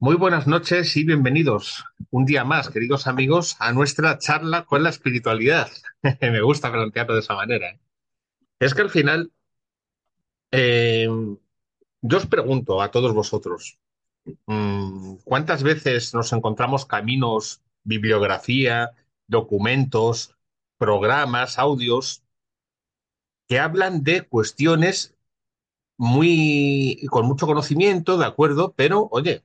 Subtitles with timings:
[0.00, 4.90] Muy buenas noches y bienvenidos un día más, queridos amigos, a nuestra charla con la
[4.90, 5.68] espiritualidad.
[6.20, 7.70] Me gusta plantearlo de esa manera.
[7.70, 7.80] ¿eh?
[8.60, 9.32] Es que al final,
[10.52, 11.08] eh,
[12.00, 13.80] yo os pregunto a todos vosotros,
[14.46, 18.92] mm, ¿cuántas veces nos encontramos caminos, bibliografía,
[19.26, 20.36] documentos,
[20.76, 22.22] programas, audios
[23.48, 25.16] que hablan de cuestiones
[25.96, 29.42] muy con mucho conocimiento, de acuerdo, pero oye,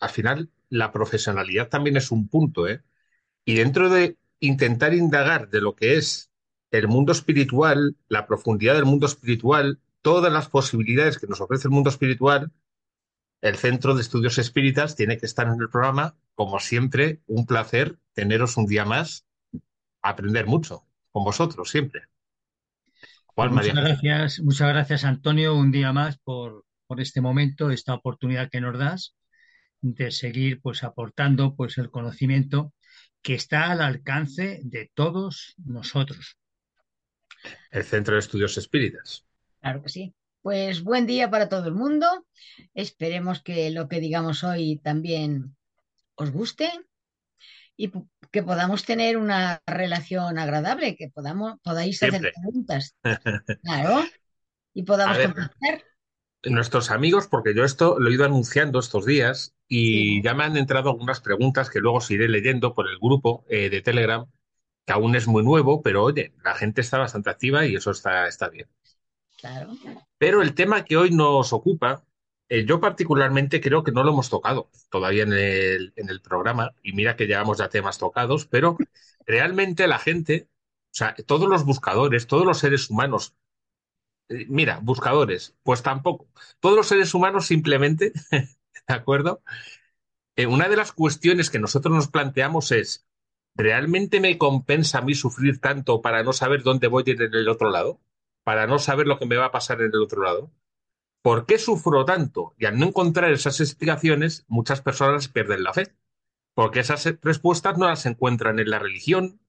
[0.00, 2.82] al final la profesionalidad también es un punto, ¿eh?
[3.44, 6.30] Y dentro de intentar indagar de lo que es
[6.70, 11.72] el mundo espiritual, la profundidad del mundo espiritual, todas las posibilidades que nos ofrece el
[11.72, 12.50] mundo espiritual,
[13.42, 16.16] el Centro de Estudios Espíritas tiene que estar en el programa.
[16.34, 19.26] Como siempre, un placer teneros un día más,
[20.00, 22.02] aprender mucho con vosotros siempre.
[23.34, 28.48] Pues muchas gracias, muchas gracias Antonio, un día más por, por este momento, esta oportunidad
[28.50, 29.14] que nos das
[29.82, 32.72] de seguir pues aportando pues el conocimiento
[33.20, 36.38] que está al alcance de todos nosotros.
[37.70, 39.26] El Centro de Estudios Espíritas.
[39.60, 40.14] Claro que sí.
[40.40, 42.26] Pues buen día para todo el mundo.
[42.74, 45.56] Esperemos que lo que digamos hoy también
[46.14, 46.70] os guste
[47.76, 47.92] y
[48.30, 52.96] que podamos tener una relación agradable, que podamos, podáis hacer preguntas.
[53.62, 54.04] Claro.
[54.74, 55.84] Y podamos contestar.
[56.44, 60.56] Nuestros amigos, porque yo esto lo he ido anunciando estos días y ya me han
[60.56, 64.26] entrado algunas preguntas que luego os iré leyendo por el grupo eh, de Telegram,
[64.84, 68.26] que aún es muy nuevo, pero oye, la gente está bastante activa y eso está,
[68.26, 68.68] está bien.
[69.38, 69.70] Claro.
[70.18, 72.04] Pero el tema que hoy nos ocupa
[72.54, 76.74] eh, yo particularmente creo que no lo hemos tocado todavía en el, en el programa,
[76.82, 78.76] y mira que llevamos ya temas tocados, pero
[79.26, 83.34] realmente la gente, o sea, todos los buscadores, todos los seres humanos,
[84.48, 86.28] mira, buscadores, pues tampoco,
[86.60, 89.42] todos los seres humanos simplemente, ¿de acuerdo?
[90.36, 93.06] Eh, una de las cuestiones que nosotros nos planteamos es,
[93.54, 97.34] ¿realmente me compensa a mí sufrir tanto para no saber dónde voy a ir en
[97.34, 98.00] el otro lado?
[98.44, 100.50] ¿Para no saber lo que me va a pasar en el otro lado?
[101.22, 102.54] ¿Por qué sufro tanto?
[102.58, 105.94] Y al no encontrar esas explicaciones, muchas personas pierden la fe,
[106.54, 109.40] porque esas respuestas no las encuentran en la religión,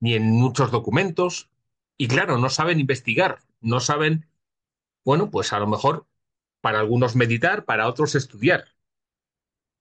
[0.00, 1.50] ni en muchos documentos,
[1.96, 4.26] y claro, no saben investigar, no saben,
[5.04, 6.06] bueno, pues a lo mejor
[6.60, 8.66] para algunos meditar, para otros estudiar,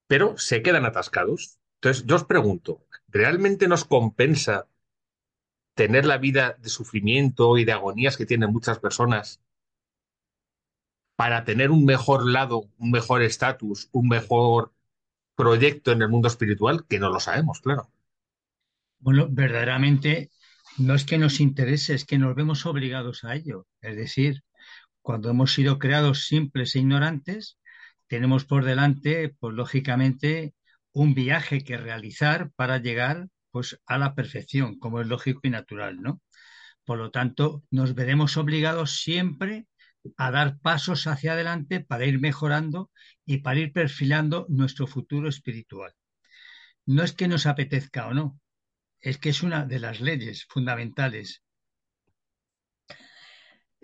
[0.07, 1.59] pero se quedan atascados.
[1.75, 4.67] Entonces, yo os pregunto, ¿realmente nos compensa
[5.73, 9.41] tener la vida de sufrimiento y de agonías que tienen muchas personas
[11.15, 14.73] para tener un mejor lado, un mejor estatus, un mejor
[15.35, 17.91] proyecto en el mundo espiritual, que no lo sabemos, claro.
[18.99, 20.31] Bueno, verdaderamente
[20.77, 23.67] no es que nos interese, es que nos vemos obligados a ello.
[23.81, 24.43] Es decir,
[25.01, 27.57] cuando hemos sido creados simples e ignorantes,
[28.07, 30.53] tenemos por delante, pues lógicamente,
[30.93, 36.01] un viaje que realizar para llegar pues a la perfección, como es lógico y natural,
[36.01, 36.21] ¿no?
[36.85, 39.67] Por lo tanto, nos veremos obligados siempre
[40.17, 42.91] a dar pasos hacia adelante para ir mejorando
[43.25, 45.93] y para ir perfilando nuestro futuro espiritual.
[46.85, 48.39] No es que nos apetezca o no,
[48.99, 51.43] es que es una de las leyes fundamentales.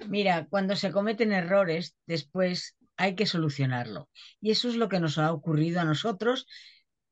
[0.06, 4.10] Mira, cuando se cometen errores, después hay que solucionarlo.
[4.40, 6.48] Y eso es lo que nos ha ocurrido a nosotros.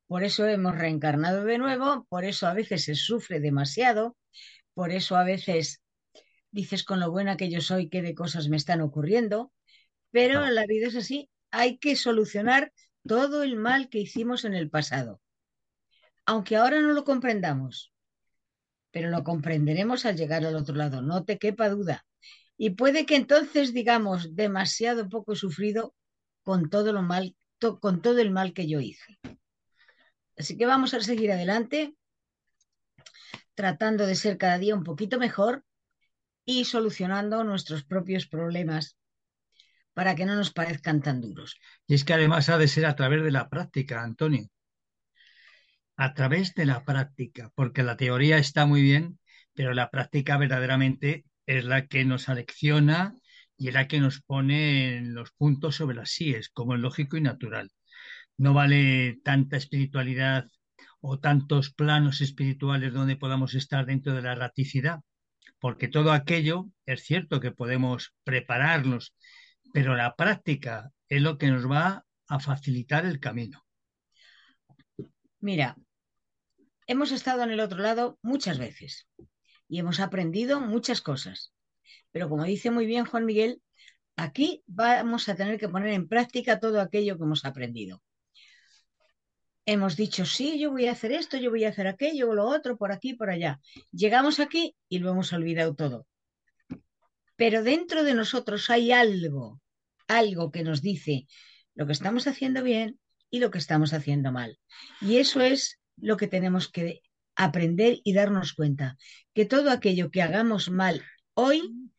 [0.07, 4.16] Por eso hemos reencarnado de nuevo, por eso a veces se sufre demasiado,
[4.73, 5.81] por eso a veces
[6.51, 9.52] dices con lo buena que yo soy, qué de cosas me están ocurriendo,
[10.12, 12.72] pero la vida es así, hay que solucionar
[13.06, 15.22] todo el mal que hicimos en el pasado.
[16.25, 17.91] Aunque ahora no lo comprendamos,
[18.91, 22.06] pero lo comprenderemos al llegar al otro lado, no te quepa duda.
[22.57, 25.93] Y puede que entonces digamos demasiado poco sufrido
[26.43, 27.35] con todo lo mal,
[27.79, 29.19] con todo el mal que yo hice.
[30.38, 31.95] Así que vamos a seguir adelante,
[33.53, 35.63] tratando de ser cada día un poquito mejor
[36.45, 38.97] y solucionando nuestros propios problemas
[39.93, 41.59] para que no nos parezcan tan duros.
[41.87, 44.49] Y es que además ha de ser a través de la práctica, Antonio.
[45.96, 49.17] A través de la práctica, porque la teoría está muy bien,
[49.53, 53.16] pero la práctica verdaderamente es la que nos alecciona
[53.58, 57.18] y es la que nos pone en los puntos sobre las síes, como es lógico
[57.18, 57.72] y natural.
[58.38, 60.47] No vale tanta espiritualidad
[61.00, 65.02] o tantos planos espirituales donde podamos estar dentro de la raticidad,
[65.59, 69.16] porque todo aquello es cierto que podemos prepararnos,
[69.74, 73.64] pero la práctica es lo que nos va a facilitar el camino.
[75.40, 75.78] Mira,
[76.88, 79.08] hemos estado en el otro lado muchas veces
[79.67, 81.53] y hemos aprendido muchas cosas,
[82.12, 83.62] pero como dice muy bien Juan Miguel,
[84.16, 88.02] aquí vamos a tener que poner en práctica todo aquello que hemos aprendido.
[89.67, 92.78] hemos dicho, sí, yo voy a hacer esto, yo voy a hacer aquello, lo otro,
[92.78, 93.59] por aquí, por allá.
[93.91, 96.06] Llegamos aquí y lo hemos olvidado todo.
[97.35, 99.59] Pero dentro de nosotros hay algo,
[100.08, 101.28] algo que nos dice
[101.73, 104.58] lo que estamos haciendo bien y lo que estamos haciendo mal.
[105.02, 107.02] Y eso es lo que tenemos que
[107.35, 108.97] aprender y darnos cuenta,
[109.34, 111.03] que todo aquello que hagamos mal
[111.34, 111.90] hoy,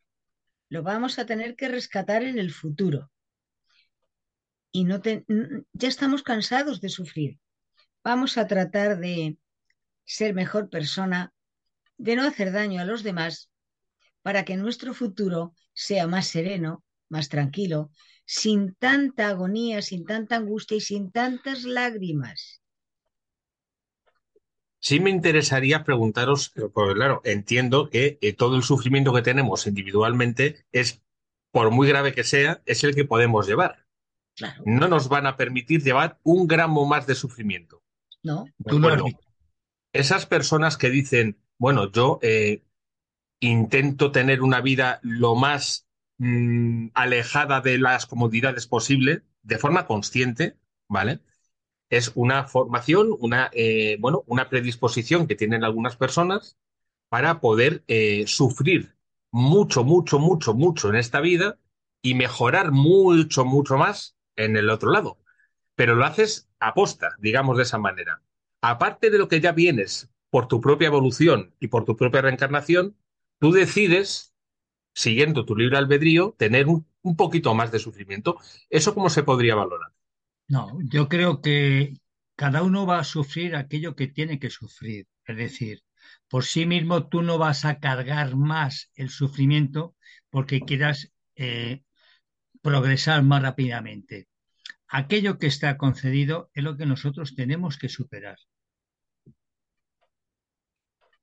[0.69, 3.11] lo vamos a tener que rescatar en el futuro.
[4.73, 7.39] Y no ya estamos cansados de sufrir.
[8.03, 9.39] Vamos a tratar de
[10.05, 11.33] ser mejor persona,
[11.97, 13.51] de no hacer daño a los demás,
[14.23, 17.91] para que nuestro futuro sea más sereno, más tranquilo,
[18.25, 22.61] sin tanta agonía, sin tanta angustia y sin tantas lágrimas.
[24.87, 30.65] Sí me interesaría preguntaros, porque claro, entiendo que eh, todo el sufrimiento que tenemos individualmente
[30.71, 31.03] es,
[31.51, 33.85] por muy grave que sea, es el que podemos llevar.
[34.65, 37.83] No nos van a permitir llevar un gramo más de sufrimiento.
[38.23, 38.91] No, tú no
[39.93, 42.63] Esas personas que dicen, bueno, yo eh,
[43.41, 45.89] intento tener una vida lo más
[46.19, 50.55] mm, alejada de las comodidades posible, de forma consciente,
[50.89, 51.19] ¿vale?
[51.91, 56.59] Es una formación, una, eh, bueno, una predisposición que tienen algunas personas
[57.09, 58.97] para poder eh, sufrir
[59.31, 61.59] mucho, mucho, mucho, mucho en esta vida
[62.03, 65.19] y mejorar mucho, mucho más en el otro lado.
[65.75, 68.23] Pero lo haces aposta, digamos de esa manera.
[68.61, 72.97] Aparte de lo que ya vienes por tu propia evolución y por tu propia reencarnación,
[73.39, 74.35] tú decides,
[74.95, 78.39] siguiendo tu libre albedrío, tener un, un poquito más de sufrimiento.
[78.71, 79.93] ¿Eso cómo se podría valorar?
[80.49, 81.95] No, yo creo que
[82.37, 85.07] cada uno va a sufrir aquello que tiene que sufrir.
[85.25, 85.83] Es decir,
[86.29, 89.97] por sí mismo tú no vas a cargar más el sufrimiento
[90.31, 91.83] porque quieras eh,
[92.63, 94.29] progresar más rápidamente.
[94.89, 98.39] Aquello que está concedido es lo que nosotros tenemos que superar.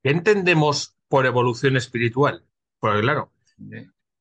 [0.02, 2.46] ¿Qué entendemos por evolución espiritual?
[2.80, 3.31] Porque claro,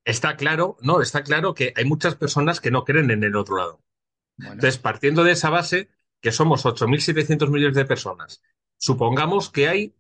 [0.05, 3.57] está claro, no, está claro que hay muchas personas que no creen en el otro
[3.57, 3.82] lado.
[4.45, 5.89] Entonces, partiendo de esa base,
[6.21, 8.43] que somos 8.700 millones de personas,
[8.77, 9.95] supongamos que hay,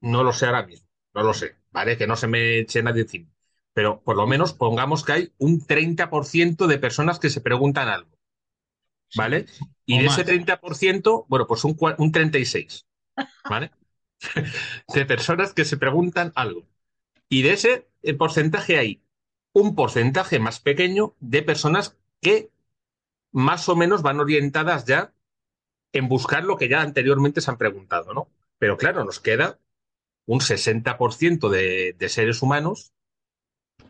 [0.00, 1.96] no lo sé ahora mismo, no lo sé, ¿vale?
[1.96, 3.30] Que no se me eche nadie encima,
[3.72, 8.18] pero por lo menos pongamos que hay un 30% de personas que se preguntan algo,
[9.16, 9.46] ¿vale?
[9.84, 12.86] y de ese 30%, bueno, pues un, un 36,
[13.48, 13.72] ¿vale?
[14.94, 16.66] de personas que se preguntan algo.
[17.28, 17.88] Y de ese
[18.18, 19.02] porcentaje hay
[19.52, 22.50] un porcentaje más pequeño de personas que
[23.32, 25.12] más o menos van orientadas ya
[25.92, 28.28] en buscar lo que ya anteriormente se han preguntado, ¿no?
[28.58, 29.58] Pero claro, nos queda
[30.26, 32.92] un 60% de, de seres humanos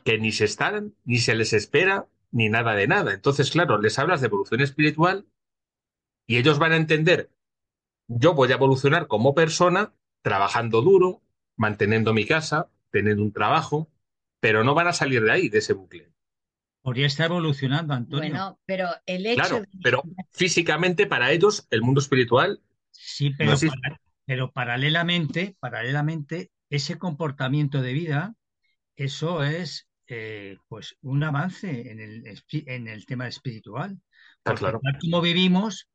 [0.04, 3.12] que ni se están, ni se les espera, ni nada de nada.
[3.12, 5.26] Entonces, claro, les hablas de evolución espiritual
[6.26, 7.30] y ellos van a entender,
[8.08, 11.22] yo voy a evolucionar como persona, trabajando duro,
[11.56, 13.90] manteniendo mi casa, teniendo un trabajo,
[14.40, 16.09] pero no van a salir de ahí, de ese bucle.
[16.82, 18.30] Podría estar evolucionando, Antonio.
[18.30, 19.42] Bueno, pero el hecho.
[19.42, 22.60] Claro, pero físicamente para ellos el mundo espiritual.
[22.90, 23.54] Sí, pero,
[24.24, 28.34] pero paralelamente, paralelamente, ese comportamiento de vida,
[28.96, 34.00] eso es eh, pues un avance en el, en el tema espiritual.
[34.44, 34.80] Ah, claro.
[35.00, 35.89] como vivimos,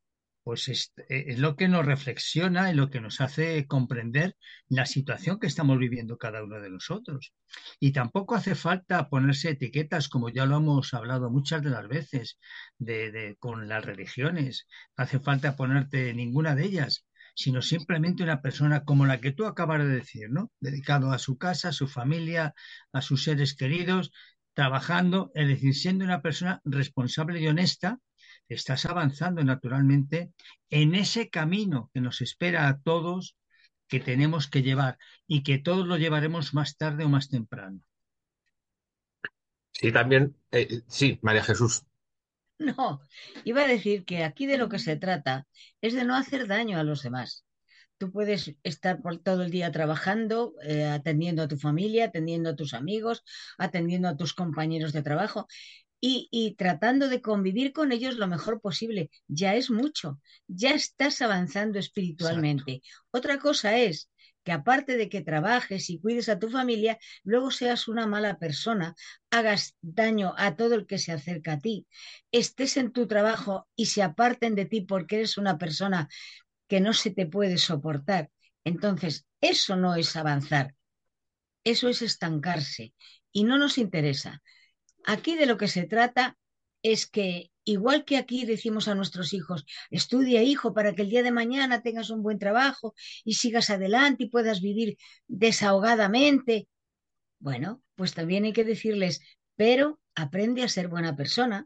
[0.45, 4.37] pues eh, es, lo que nos reflexiona y lo que nos hace comprender
[4.69, 7.33] la situación que estamos viviendo cada uno de nosotros.
[7.79, 12.37] Y tampoco hace falta ponerse etiquetas, como ya lo hemos hablado muchas de las veces,
[12.77, 14.67] de, con las religiones.
[14.95, 19.47] No hace falta ponerte ninguna de ellas, sino simplemente una persona como la que tú
[19.47, 20.51] acabas de decir, ¿no?
[20.59, 22.53] Dedicado a su casa, a su familia,
[22.93, 24.11] a sus seres queridos,
[24.53, 27.99] trabajando, es decir, siendo una persona responsable y honesta
[28.49, 30.31] estás avanzando naturalmente
[30.69, 33.35] en ese camino que nos espera a todos
[33.87, 34.97] que tenemos que llevar
[35.27, 37.81] y que todos lo llevaremos más tarde o más temprano.
[39.71, 41.85] Sí, también, eh, sí, María Jesús.
[42.57, 43.01] No,
[43.43, 45.45] iba a decir que aquí de lo que se trata
[45.81, 47.45] es de no hacer daño a los demás.
[47.97, 52.55] Tú puedes estar por todo el día trabajando, eh, atendiendo a tu familia, atendiendo a
[52.55, 53.23] tus amigos,
[53.57, 55.47] atendiendo a tus compañeros de trabajo
[55.99, 59.09] y, tratando de convivir con ellos lo mejor posible.
[59.27, 62.81] Ya es mucho, ya estás avanzando espiritualmente.
[63.11, 64.11] Otra cosa es
[64.43, 68.95] que aparte de que trabajes y cuides a tu familia, luego seas una mala persona,
[69.31, 71.87] hagas daño a todo el que se acerca a ti,
[72.31, 76.07] estés en tu trabajo y se aparten de ti porque eres una persona
[76.67, 78.29] que no se te puede soportar.
[78.63, 80.75] Entonces, eso no es avanzar,
[81.63, 82.93] eso es estancarse
[83.31, 84.43] y no nos interesa.
[85.05, 86.37] Aquí de lo que se trata
[86.81, 91.23] es que Igual que aquí decimos a nuestros hijos, estudia hijo para que el día
[91.23, 92.93] de mañana tengas un buen trabajo
[93.23, 94.97] y sigas adelante y puedas vivir
[95.27, 96.67] desahogadamente.
[97.39, 99.19] Bueno, pues también hay que decirles,
[99.55, 101.65] pero aprende a ser buena persona,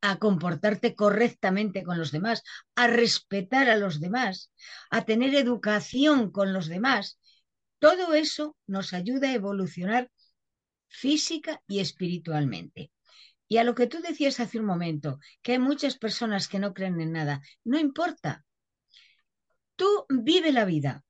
[0.00, 2.42] a comportarte correctamente con los demás,
[2.74, 4.50] a respetar a los demás,
[4.90, 7.20] a tener educación con los demás.
[7.78, 10.10] Todo eso nos ayuda a evolucionar
[10.94, 12.92] física y espiritualmente.
[13.48, 16.72] Y a lo que tú decías hace un momento, que hay muchas personas que no
[16.72, 18.44] creen en nada, no importa.
[19.76, 21.04] Tú vive la vida,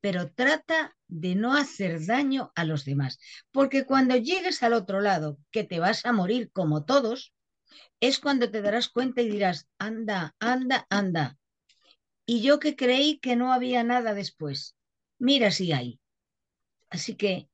[0.00, 3.18] pero trata de no hacer daño a los demás,
[3.50, 7.34] porque cuando llegues al otro lado, que te vas a morir como todos,
[8.00, 11.36] es cuando te darás cuenta y dirás, anda, anda, anda.
[12.26, 14.76] Y yo que creí que no había nada después.
[15.18, 16.00] Mira si hay.
[16.90, 17.48] Así que,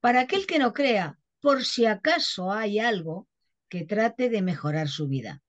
[0.00, 3.28] para aquel que no crea, por si acaso hay algo,
[3.68, 5.42] que trate de mejorar su vida.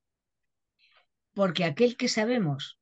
[1.34, 2.80] Porque aquel que sabemos,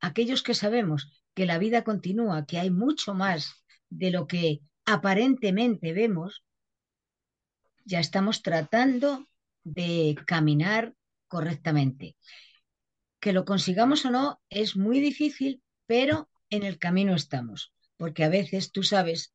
[0.00, 5.92] aquellos que sabemos que la vida continúa, que hay mucho más de lo que aparentemente
[5.92, 6.44] vemos,
[7.84, 9.28] ya estamos tratando
[9.64, 10.94] de caminar
[11.28, 12.16] correctamente.
[13.20, 18.28] Que lo consigamos o no es muy difícil, pero en el camino estamos, porque a
[18.28, 19.34] veces tú sabes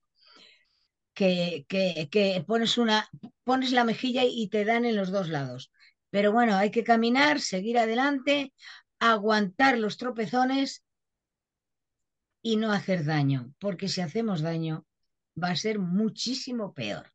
[1.26, 3.10] que, pones, una,
[3.44, 5.72] pones la mejilla y te dan en los dos lados.
[6.10, 8.54] Pero bueno, hay que caminar, seguir adelante,
[9.00, 10.84] aguantar los tropezones
[12.42, 14.86] y no hacer daño, porque si hacemos daño
[15.42, 17.08] va a ser muchísimo peor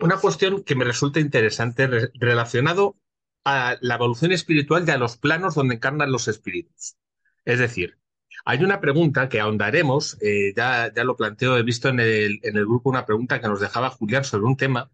[0.00, 2.96] una cuestión que me resulta interesante relacionado
[3.44, 6.96] a la evolución espiritual y a los planos donde encarnan los espíritus.
[7.44, 7.98] Es decir,
[8.44, 12.56] hay una pregunta que ahondaremos, eh, ya, ya lo planteo, he visto en el, en
[12.56, 14.90] el grupo una pregunta que nos dejaba Julián sobre un tema,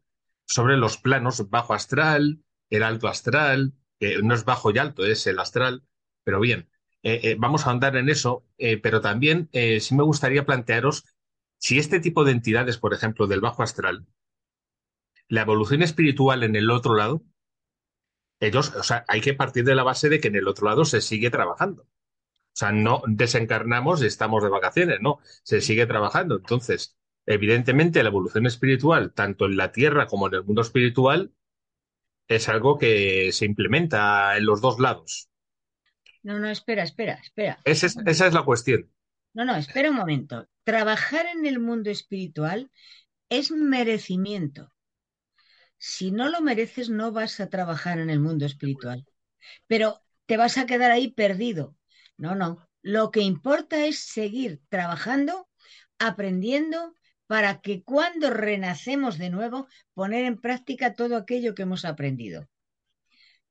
[0.46, 5.26] sobre los planos bajo astral, el alto astral, que no es bajo y alto, es
[5.26, 5.84] el astral,
[6.24, 6.70] pero bien,
[7.02, 8.46] eh, eh, vamos a ahondar en eso,
[8.82, 11.04] pero también sí me gustaría plantearos
[11.58, 14.06] si este tipo de entidades, por ejemplo, del bajo astral,
[15.28, 17.22] la evolución espiritual en el otro lado,
[18.40, 20.84] ellos, o sea, hay que partir de la base de que en el otro lado
[20.84, 21.86] se sigue trabajando.
[22.52, 26.36] O sea, no desencarnamos y estamos de vacaciones, no, se sigue trabajando.
[26.36, 31.32] Entonces, evidentemente, la evolución espiritual, tanto en la Tierra como en el mundo espiritual,
[32.28, 35.28] es algo que se implementa en los dos lados.
[36.22, 37.58] No, no, espera, espera, espera.
[37.64, 38.90] esa es la cuestión.
[39.34, 40.46] No, no, espera un momento.
[40.62, 42.70] Trabajar en el mundo espiritual
[43.28, 44.72] es merecimiento
[45.84, 49.04] si no lo mereces, no vas a trabajar en el mundo espiritual,
[49.66, 51.74] pero te vas a quedar ahí perdido.
[52.22, 52.68] No, no.
[52.82, 55.48] Lo que importa es seguir trabajando,
[55.98, 56.94] aprendiendo,
[57.26, 62.48] para que cuando renacemos de nuevo, poner en práctica todo aquello que hemos aprendido.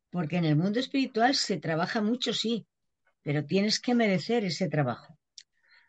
[0.10, 2.66] Porque en el mundo espiritual se trabaja mucho, sí,
[3.24, 5.20] pero tienes que merecer ese trabajo.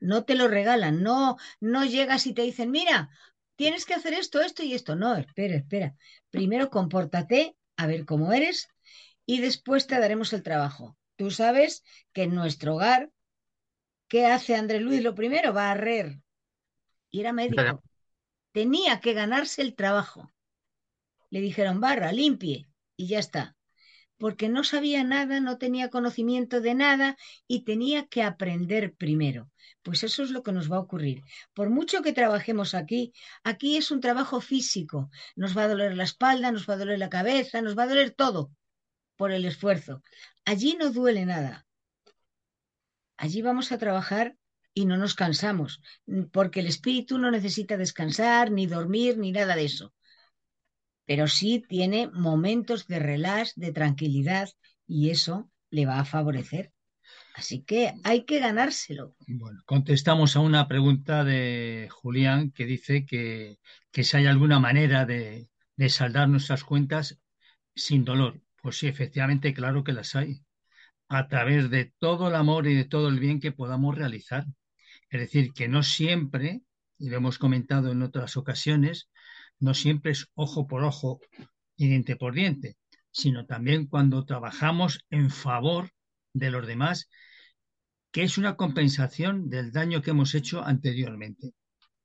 [0.01, 3.11] No te lo regalan, no, no llegas y te dicen, mira,
[3.55, 4.97] tienes que hacer esto, esto y esto.
[4.97, 5.95] No, espera, espera.
[6.31, 8.67] Primero compórtate, a ver cómo eres,
[9.25, 10.97] y después te daremos el trabajo.
[11.17, 13.11] Tú sabes que en nuestro hogar,
[14.09, 15.03] ¿qué hace André Luis?
[15.03, 16.19] Lo primero, va a barrer.
[17.11, 17.83] Y era médico.
[18.53, 20.31] Tenía que ganarse el trabajo.
[21.31, 23.57] Le dijeron, barra, limpie, y ya está
[24.23, 27.17] porque no sabía nada, no tenía conocimiento de nada
[27.49, 29.51] y tenía que aprender primero.
[29.83, 31.25] Pues eso es lo que nos va a ocurrir.
[31.55, 35.11] Por mucho que trabajemos aquí, aquí es un trabajo físico.
[35.35, 37.89] Nos va a doler la espalda, nos va a doler la cabeza, nos va a
[37.89, 38.53] doler todo
[39.17, 40.03] por el esfuerzo.
[40.45, 41.67] Allí no duele nada.
[43.17, 44.37] Allí vamos a trabajar
[44.75, 45.83] y no nos cansamos,
[46.33, 49.93] porque el espíritu no necesita descansar, ni dormir, ni nada de eso
[51.07, 54.49] pero sí tiene momentos de relax, de tranquilidad,
[54.87, 56.73] y eso le va a favorecer.
[57.35, 59.17] Así que hay que ganárselo.
[59.27, 63.59] Bueno, contestamos a una pregunta de Julián que dice que,
[63.93, 67.19] si hay alguna manera de, de, saldar nuestras cuentas
[67.75, 68.41] sin dolor.
[68.63, 70.41] Pues sí, efectivamente, claro que las hay.
[71.09, 74.47] A través de todo el amor y de todo el bien que podamos realizar.
[75.11, 76.63] Es decir, que no siempre,
[76.97, 79.11] y lo hemos comentado en otras ocasiones,
[79.59, 81.21] no siempre es ojo por ojo
[81.77, 82.77] y diente por diente,
[83.11, 85.91] sino también cuando trabajamos en favor
[86.33, 87.11] de los demás,
[88.13, 91.53] que es una compensación del daño que hemos hecho anteriormente.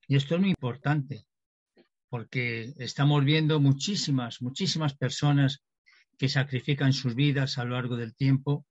[0.07, 1.27] Y esto es muy importante,
[2.09, 5.61] porque estamos viendo muchísimas, muchísimas personas
[6.17, 8.65] que sacrifican sus vidas a lo largo del tiempo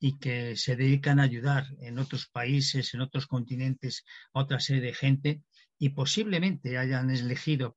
[0.00, 4.82] y que se dedican a ayudar en otros países, en otros continentes, a otra serie
[4.82, 5.42] de gente,
[5.78, 7.76] y posiblemente hayan elegido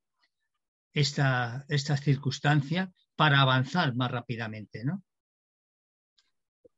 [0.93, 1.65] esta,
[2.01, 5.03] circunstancia para avanzar más rápidamente, ¿no?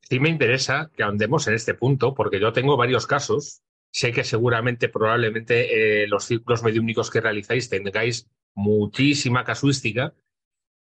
[0.01, 3.61] Sí me interesa que andemos en este punto, porque yo tengo varios casos.
[3.89, 10.13] Sé que seguramente, probablemente, eh, los ciclos mediúnicos que realizáis tengáis muchísima casuística,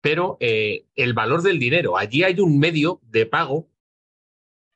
[0.01, 1.99] pero eh, el valor del dinero.
[1.99, 3.69] Allí hay un medio de pago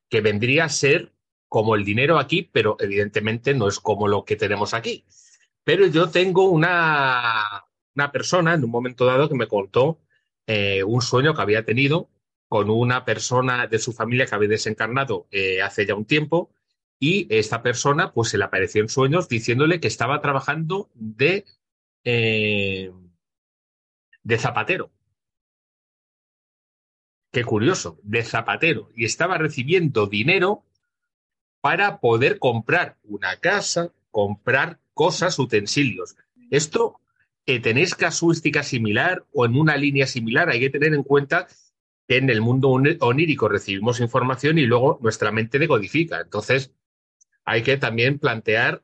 [0.09, 1.12] que vendría a ser
[1.49, 5.05] como el dinero aquí, pero evidentemente no es como lo que tenemos aquí.
[5.64, 7.64] Pero yo tengo una,
[7.95, 10.00] una persona en un momento dado que me contó
[10.47, 12.09] eh, un sueño que había tenido
[12.49, 16.50] con una persona de su familia que había desencarnado eh, hace ya un tiempo
[16.99, 21.45] y esta persona pues se le apareció en sueños diciéndole que estaba trabajando de,
[22.05, 22.93] de
[24.38, 24.91] zapatero.
[27.33, 28.91] Qué curioso, de zapatero.
[28.95, 30.65] Y estaba recibiendo dinero
[31.62, 36.17] para poder comprar una casa, comprar cosas, utensilios.
[36.51, 37.01] Esto
[37.47, 40.51] eh, tenéis casuística similar o en una línea similar.
[40.51, 41.47] Hay que tener en cuenta
[42.07, 46.21] que en el mundo onírico recibimos información y luego nuestra mente decodifica.
[46.21, 46.73] Entonces,
[47.45, 48.83] hay que también plantear,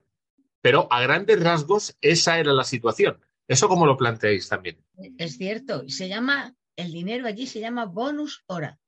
[0.61, 3.19] pero a grandes rasgos, esa era la situación.
[3.47, 4.79] ¿Eso cómo lo planteáis también?
[5.19, 8.79] Es cierto, se llama, el dinero allí se llama bonus hora.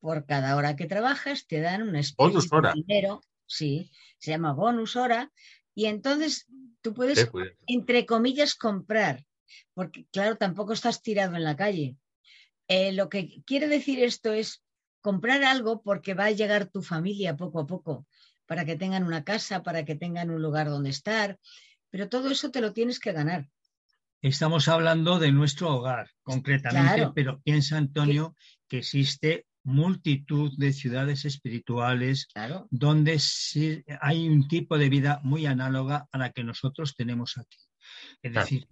[0.00, 2.72] Por cada hora que trabajas te dan especie bonus hora.
[2.72, 5.32] de dinero, sí, se llama bonus hora,
[5.74, 6.46] y entonces
[6.82, 7.30] tú puedes,
[7.66, 9.24] entre comillas, comprar,
[9.72, 11.96] porque claro, tampoco estás tirado en la calle.
[12.68, 14.62] Eh, lo que quiere decir esto es
[15.00, 18.06] comprar algo porque va a llegar tu familia poco a poco,
[18.46, 21.38] para que tengan una casa, para que tengan un lugar donde estar,
[21.90, 23.48] pero todo eso te lo tienes que ganar.
[24.24, 28.34] Estamos hablando de nuestro hogar, concretamente, pero piensa, Antonio,
[28.70, 32.28] que existe multitud de ciudades espirituales
[32.70, 33.20] donde
[34.00, 37.58] hay un tipo de vida muy análoga a la que nosotros tenemos aquí.
[38.22, 38.66] Es decir,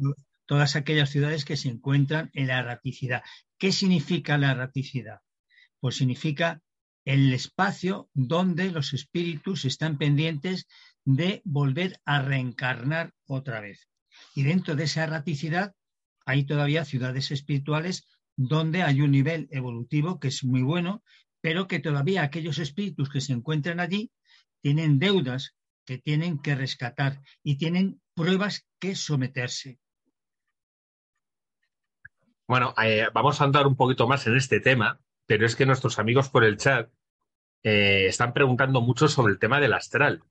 [0.47, 3.23] todas aquellas ciudades que se encuentran en la erraticidad.
[3.59, 5.18] ¿Qué significa la erraticidad?
[5.80, 6.62] Pues significa
[7.04, 10.67] el espacio donde los espíritus están pendientes
[11.04, 13.92] de volver a reencarnar otra vez.
[14.34, 15.75] Y dentro de esa erraticidad
[16.25, 21.02] hay todavía ciudades espirituales donde hay un nivel evolutivo que es muy bueno,
[21.40, 24.10] pero que todavía aquellos espíritus que se encuentran allí
[24.60, 29.78] tienen deudas que tienen que rescatar y tienen pruebas que someterse.
[32.46, 35.98] Bueno, eh, vamos a andar un poquito más en este tema, pero es que nuestros
[35.98, 36.90] amigos por el chat
[37.62, 40.22] eh, están preguntando mucho sobre el tema del astral.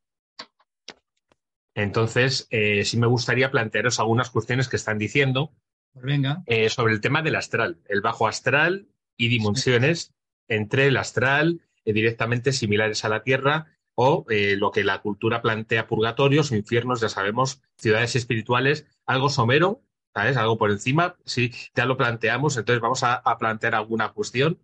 [1.76, 5.54] Entonces, eh, sí me gustaría plantearos algunas cuestiones que están diciendo
[5.94, 6.44] pues venga.
[6.46, 10.14] Eh, sobre el tema del astral, el bajo astral y dimensiones
[10.48, 15.42] entre el astral eh, directamente similares a la Tierra o eh, lo que la cultura
[15.42, 19.82] plantea purgatorios, infiernos, ya sabemos, ciudades espirituales, algo somero,
[20.14, 20.38] ¿sabes?
[20.38, 24.60] Algo por encima, sí, ya lo planteamos, entonces vamos a, a plantear alguna cuestión,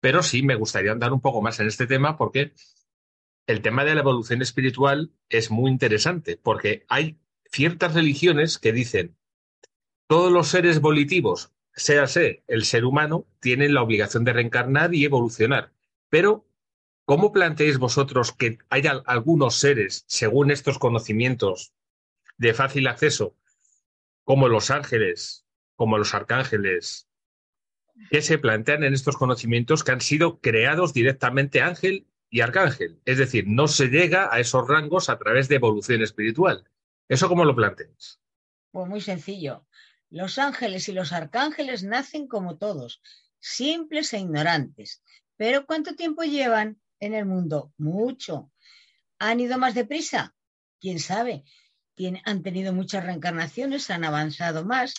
[0.00, 2.52] pero sí me gustaría andar un poco más en este tema porque
[3.48, 7.18] el tema de la evolución espiritual es muy interesante, porque hay
[7.50, 9.16] ciertas religiones que dicen
[10.06, 15.72] todos los seres volitivos, séase el ser humano, tienen la obligación de reencarnar y evolucionar.
[16.10, 16.46] Pero,
[17.06, 21.72] ¿cómo planteáis vosotros que haya algunos seres, según estos conocimientos
[22.36, 23.34] de fácil acceso,
[24.24, 27.08] como los ángeles, como los arcángeles,
[28.10, 33.00] que se plantean en estos conocimientos que han sido creados directamente ángel y arcángel?
[33.04, 36.68] Es decir, no se llega a esos rangos a través de evolución espiritual.
[37.08, 38.20] ¿Eso cómo lo planteáis?
[38.70, 39.66] Pues muy sencillo.
[40.10, 43.02] Los ángeles y los arcángeles nacen como todos,
[43.40, 45.02] simples e ignorantes.
[45.36, 47.72] Pero ¿cuánto tiempo llevan en el mundo?
[47.76, 48.50] Mucho.
[49.18, 50.34] ¿Han ido más deprisa?
[50.80, 51.44] ¿Quién sabe?
[52.24, 54.94] han tenido muchas reencarnaciones, han avanzado más,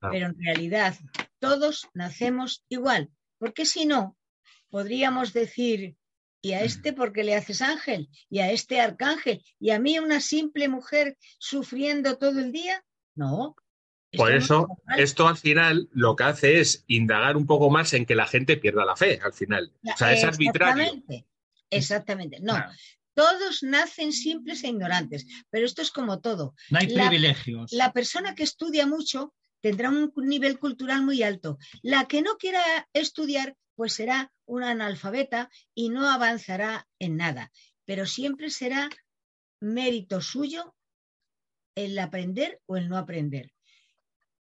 [0.00, 0.08] ah.
[0.10, 0.96] pero en realidad
[1.38, 3.10] todos nacemos igual.
[3.38, 4.16] Porque si no,
[4.70, 5.96] podríamos decir,
[6.42, 8.08] ¿y a este por qué le haces ángel?
[8.28, 9.42] ¿Y a este arcángel?
[9.58, 12.84] ¿Y a mí una simple mujer sufriendo todo el día?
[13.14, 13.56] No,
[14.16, 18.14] por eso, esto al final lo que hace es indagar un poco más en que
[18.14, 19.72] la gente pierda la fe, al final.
[19.82, 20.82] O sea, es arbitrario.
[20.82, 21.26] Exactamente.
[21.70, 22.38] Exactamente.
[22.40, 22.54] No,
[23.14, 26.54] todos nacen simples e ignorantes, pero esto es como todo.
[26.70, 27.72] No hay privilegios.
[27.72, 31.56] La persona que estudia mucho tendrá un nivel cultural muy alto.
[31.80, 37.52] La que no quiera estudiar, pues será una analfabeta y no avanzará en nada.
[37.84, 38.88] Pero siempre será
[39.60, 40.74] mérito suyo
[41.74, 43.52] el aprender o el no aprender.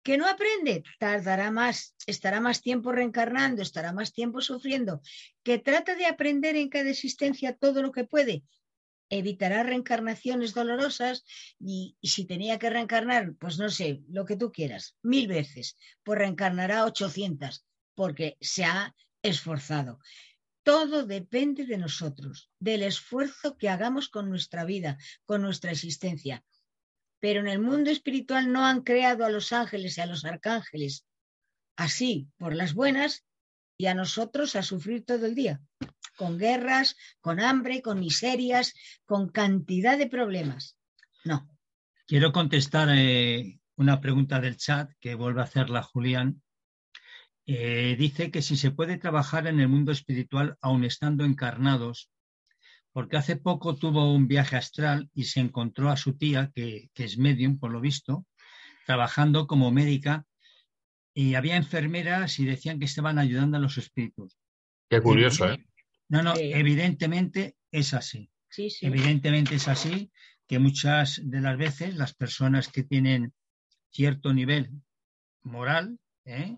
[0.02, 0.82] ¿Que no aprende?
[0.98, 5.00] Tardará más, estará más tiempo reencarnando, estará más tiempo sufriendo.
[5.42, 8.44] ¿Que trata de aprender en cada existencia todo lo que puede?
[9.10, 11.24] evitará reencarnaciones dolorosas
[11.60, 15.76] y, y, si tenía que reencarnar, pues no sé, lo que tú quieras, mil veces,
[16.02, 19.98] pues reencarnará 800 porque se ha esforzado.
[20.62, 26.44] Todo depende de nosotros, del esfuerzo que hagamos con nuestra vida, con nuestra existencia.
[27.20, 31.06] Pero en el mundo espiritual no han creado a los ángeles y a los arcángeles
[31.76, 33.24] así, por las buenas,
[33.76, 35.60] y a nosotros a sufrir todo el día,
[36.16, 40.78] con guerras, con hambre, con miserias, con cantidad de problemas.
[41.24, 41.48] No.
[42.06, 46.42] Quiero contestar eh, una pregunta del chat que vuelve a hacerla Julián.
[47.46, 52.10] Eh, dice que si se puede trabajar en el mundo espiritual aun estando encarnados,
[52.92, 57.04] porque hace poco tuvo un viaje astral y se encontró a su tía, que, que
[57.04, 58.24] es medium por lo visto,
[58.86, 60.24] trabajando como médica
[61.12, 64.38] y había enfermeras y decían que estaban ayudando a los espíritus.
[64.88, 65.64] Qué curioso, ¿eh?
[66.08, 68.30] No, no, evidentemente es así.
[68.48, 68.86] Sí, sí.
[68.86, 70.10] Evidentemente es así
[70.46, 73.32] que muchas de las veces las personas que tienen
[73.90, 74.70] cierto nivel
[75.42, 76.56] moral ¿eh?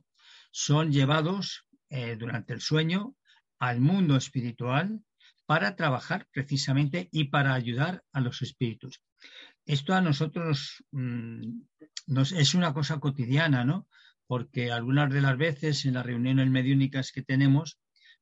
[0.51, 3.15] Son llevados eh, durante el sueño
[3.59, 5.01] al mundo espiritual
[5.47, 9.01] para trabajar precisamente y para ayudar a los espíritus.
[9.65, 13.89] Esto a nosotros nos, es una cosa cotidiana, ¿no?
[14.27, 17.79] porque algunas de las veces en las reuniones mediúnicas que tenemos,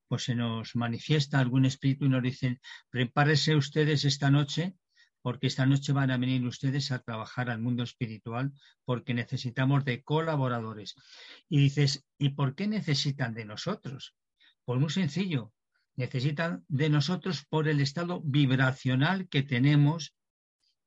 [0.06, 2.60] pues se nos manifiesta algún espíritu y nos dicen,
[2.90, 4.74] prepárense ustedes esta noche,
[5.24, 8.52] porque esta noche van a venir ustedes a trabajar al mundo espiritual,
[8.84, 10.96] porque necesitamos de colaboradores.
[11.48, 14.14] Y dices, ¿y por qué necesitan de nosotros?
[14.66, 15.54] Pues muy sencillo,
[15.96, 20.14] necesitan de nosotros por el estado vibracional que tenemos,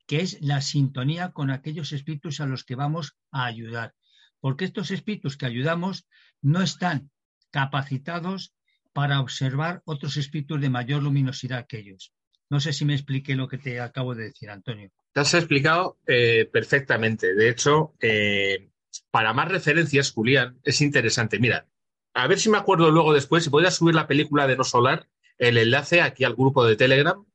[0.06, 3.95] que es la sintonía con aquellos espíritus a los que vamos a ayudar
[4.39, 6.08] porque estos espíritus que ayudamos
[6.41, 7.10] no están
[7.52, 8.54] capacitados
[8.93, 12.13] para observar otros espíritus de mayor luminosidad que ellos.
[12.49, 14.89] No sé si me expliqué lo que te acabo de decir, Antonio.
[15.12, 17.36] Te has explicado eh, perfectamente.
[17.36, 18.69] De hecho, eh,
[19.12, 21.39] para más referencias, Julián, es interesante.
[21.39, 21.67] Mira,
[22.13, 25.07] a ver si me acuerdo luego después, si podías subir la película de No Solar,
[25.38, 27.25] el enlace aquí al grupo de Telegram,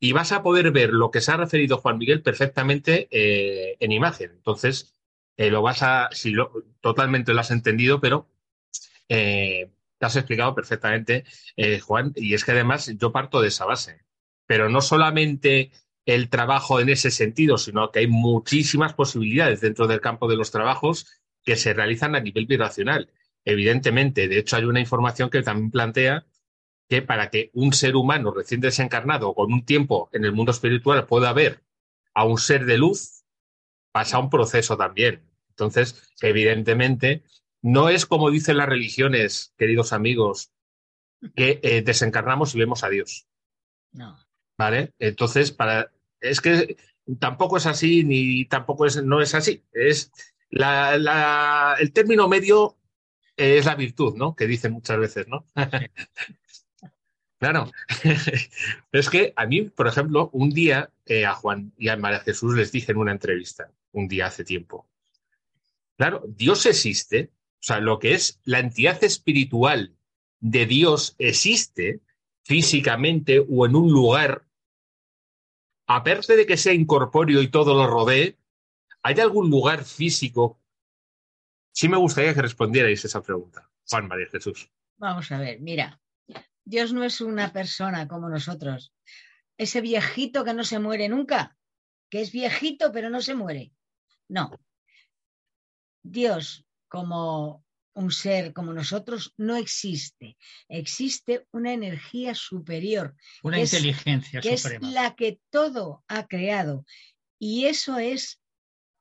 [0.00, 3.92] y vas a poder ver lo que se ha referido Juan Miguel perfectamente eh, en
[3.92, 4.32] imagen.
[4.32, 4.94] Entonces,
[5.36, 8.28] lo vas a, si lo, totalmente lo has entendido, pero
[9.06, 11.24] te has explicado perfectamente,
[11.82, 14.07] Juan, y es que además yo parto de esa base.
[14.48, 15.70] Pero no solamente
[16.06, 20.50] el trabajo en ese sentido, sino que hay muchísimas posibilidades dentro del campo de los
[20.50, 21.06] trabajos
[21.44, 23.10] que se realizan a nivel vibracional.
[23.44, 26.26] Evidentemente, de hecho, hay una información que también plantea
[26.88, 31.06] que para que un ser humano recién desencarnado con un tiempo en el mundo espiritual
[31.06, 31.62] pueda ver
[32.14, 33.24] a un ser de luz,
[33.92, 35.22] pasa un proceso también.
[35.50, 37.22] Entonces, evidentemente,
[37.60, 40.52] no es como dicen las religiones, queridos amigos,
[41.34, 43.26] que eh, desencarnamos y vemos a Dios.
[43.92, 44.18] No.
[44.58, 44.92] ¿Vale?
[44.98, 45.90] Entonces, para,
[46.20, 46.76] es que
[47.18, 49.62] tampoco es así, ni tampoco es, no es así.
[49.72, 50.12] Es
[50.50, 52.76] la, la, el término medio
[53.36, 54.34] es la virtud, ¿no?
[54.34, 55.46] Que dicen muchas veces, ¿no?
[57.38, 57.70] claro.
[58.92, 62.54] es que a mí, por ejemplo, un día eh, a Juan y a María Jesús
[62.56, 64.88] les dije en una entrevista, un día hace tiempo,
[65.98, 69.96] Claro, Dios existe, o sea, lo que es la entidad espiritual
[70.38, 72.00] de Dios existe
[72.44, 74.46] físicamente o en un lugar,
[75.88, 78.38] aparte de que sea incorpóreo y todo lo rodee,
[79.02, 80.60] ¿hay algún lugar físico?
[81.72, 84.70] Sí me gustaría que respondierais esa pregunta, Juan María Jesús.
[84.98, 86.00] Vamos a ver, mira,
[86.64, 88.92] Dios no es una persona como nosotros.
[89.56, 91.56] Ese viejito que no se muere nunca,
[92.10, 93.72] que es viejito pero no se muere.
[94.28, 94.50] No,
[96.02, 97.64] Dios como
[97.98, 100.36] un ser como nosotros no existe.
[100.68, 103.16] Existe una energía superior.
[103.42, 104.86] Una inteligencia es, que suprema.
[104.86, 106.86] es la que todo ha creado.
[107.40, 108.40] Y eso es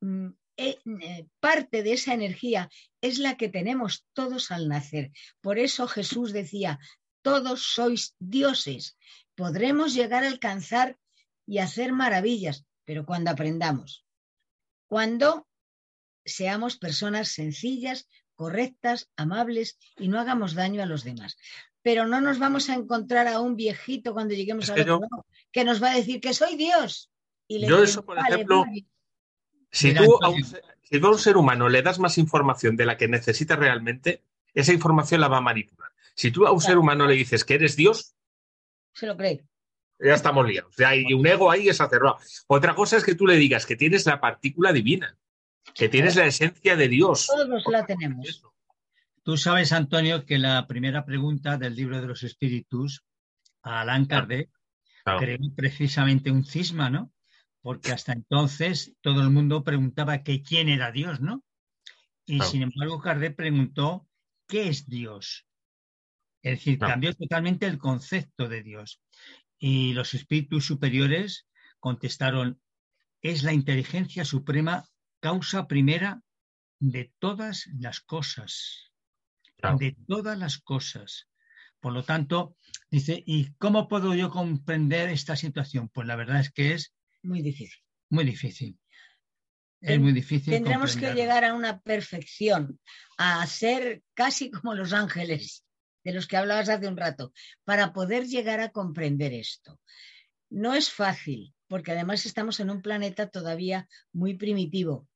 [0.01, 5.11] mm, eh, eh, parte de esa energía, es la que tenemos todos al nacer.
[5.41, 6.79] Por eso Jesús decía,
[7.21, 8.97] todos sois dioses.
[9.35, 10.97] Podremos llegar a alcanzar
[11.45, 14.05] y hacer maravillas, pero cuando aprendamos.
[14.87, 15.47] Cuando
[16.25, 21.37] seamos personas sencillas, correctas, amables y no hagamos daño a los demás.
[21.81, 24.95] Pero no nos vamos a encontrar a un viejito cuando lleguemos Es al que otro
[24.95, 27.09] yo- lado que nos va a decir que soy Dios.
[27.47, 28.85] Y le Yo eso, por "Vale, ejemplo, vale".
[29.71, 32.17] Si Mira, tú, a un, ser- si tú a un ser humano le das más
[32.17, 34.23] información de la que necesita realmente,
[34.53, 35.91] esa información la va a manipular.
[36.15, 38.15] Si tú a un ser humano le dices que eres Dios,
[38.93, 39.43] se lo cree.
[39.99, 40.75] ya estamos liados.
[40.77, 42.17] Ya hay un ego ahí exacerbado.
[42.47, 45.17] Otra cosa es que tú le digas que tienes la partícula divina,
[45.73, 47.27] que tienes la esencia de Dios.
[47.27, 48.43] Todos la tenemos.
[49.23, 53.03] Tú sabes, Antonio, que la primera pregunta del libro de los espíritus
[53.61, 54.49] a Allan Kardec
[55.03, 57.11] creó precisamente un cisma, ¿no?
[57.61, 61.43] Porque hasta entonces todo el mundo preguntaba que quién era Dios, ¿no?
[62.25, 64.07] Y sin embargo, Kardec preguntó,
[64.47, 65.45] ¿qué es Dios?
[66.41, 69.01] Es decir, cambió totalmente el concepto de Dios.
[69.57, 71.47] Y los espíritus superiores
[71.79, 72.61] contestaron,
[73.21, 74.85] es la inteligencia suprema
[75.19, 76.21] causa primera
[76.79, 78.91] de todas las cosas.
[79.79, 81.27] De todas las cosas.
[81.79, 82.55] Por lo tanto,
[82.91, 85.89] dice, ¿y cómo puedo yo comprender esta situación?
[85.89, 87.79] Pues la verdad es que es muy difícil.
[88.09, 88.79] Muy difícil.
[89.81, 90.53] Es muy difícil.
[90.53, 92.79] Tendremos que llegar a una perfección,
[93.17, 95.65] a ser casi como los ángeles
[96.03, 97.33] de los que hablabas hace un rato,
[97.65, 99.79] para poder llegar a comprender esto.
[100.49, 105.07] No es fácil, porque además estamos en un planeta todavía muy primitivo,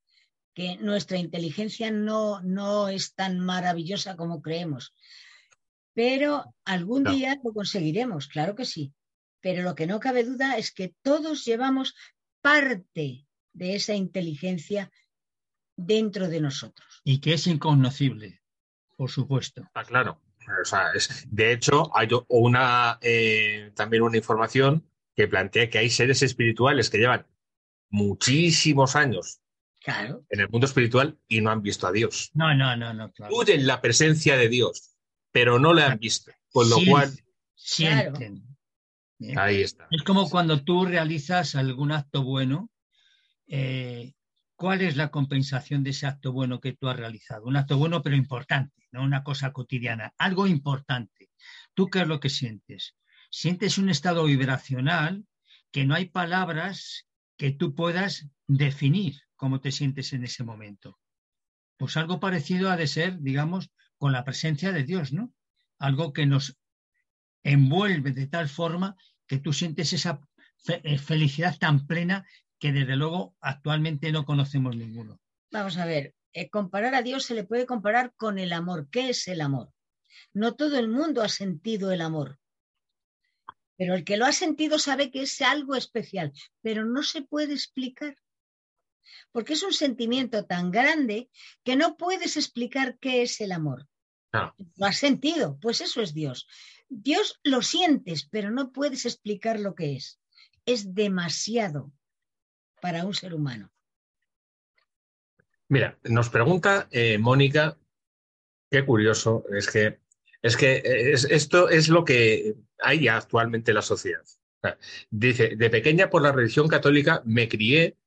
[0.54, 4.94] que nuestra inteligencia no, no es tan maravillosa como creemos.
[5.94, 8.94] Pero algún día lo conseguiremos, claro que sí.
[9.42, 11.96] Pero lo que no cabe duda es que todos llevamos
[12.42, 14.92] parte de esa inteligencia
[15.76, 17.02] dentro de nosotros.
[17.04, 18.42] Y que es inconocible,
[18.96, 19.70] por supuesto.
[19.74, 20.22] Ah, claro.
[21.28, 26.98] de hecho, hay una, eh, también una información que plantea que hay seres espirituales que
[26.98, 27.28] llevan
[27.90, 29.42] muchísimos años
[29.86, 32.32] en el mundo espiritual y no han visto a Dios.
[32.34, 33.12] No, no, no, no.
[33.12, 33.36] Claro.
[33.60, 34.96] la presencia de Dios,
[35.32, 36.32] pero no le han visto.
[36.52, 37.12] Con lo cual.
[37.56, 38.44] Sienten.
[39.38, 39.88] Ahí está.
[39.92, 42.70] Es como cuando tú realizas algún acto bueno.
[43.48, 44.14] Eh,
[44.56, 47.46] ¿Cuál es la compensación de ese acto bueno que tú has realizado?
[47.46, 51.32] Un acto bueno pero importante, no una cosa cotidiana, algo importante.
[51.74, 52.96] ¿Tú qué es lo que sientes?
[53.32, 55.26] Sientes un estado vibracional
[55.72, 61.00] que no hay palabras que tú puedas definir cómo te sientes en ese momento.
[61.78, 65.34] Pues algo parecido ha de ser, digamos, con la presencia de Dios, ¿no?
[65.80, 66.58] Algo que nos
[67.44, 70.20] envuelve de tal forma que tú sientes esa
[70.68, 72.26] eh, felicidad tan plena
[72.60, 75.22] que desde luego actualmente no conocemos ninguno.
[75.52, 78.90] Vamos a ver, eh, comparar a Dios se le puede comparar con el amor.
[78.92, 79.74] ¿Qué es el amor?
[80.34, 82.41] No todo el mundo ha sentido el amor,
[83.82, 87.54] pero el que lo ha sentido sabe que es algo especial, pero no se puede
[87.54, 88.16] explicar
[89.32, 91.32] porque es un sentimiento tan grande
[91.64, 93.88] que no puedes explicar qué es el amor.
[94.76, 96.48] Lo has sentido, pues eso es Dios.
[96.90, 100.22] Dios lo sientes, pero no puedes explicar lo que es.
[100.68, 101.92] Es demasiado
[102.84, 103.72] para un ser humano.
[105.70, 107.80] Mira, nos pregunta eh, Mónica,
[108.70, 110.01] qué curioso, es que,
[110.42, 110.82] es que
[111.14, 114.24] esto es lo que hay actualmente en la sociedad.
[115.10, 117.98] Dice, de pequeña por la religión católica me crié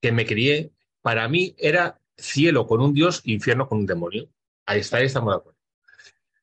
[0.00, 0.72] que me crié,
[1.02, 4.28] para mí era cielo con un dios, infierno con un demonio.
[4.66, 5.58] Ahí está, ahí estamos de acuerdo.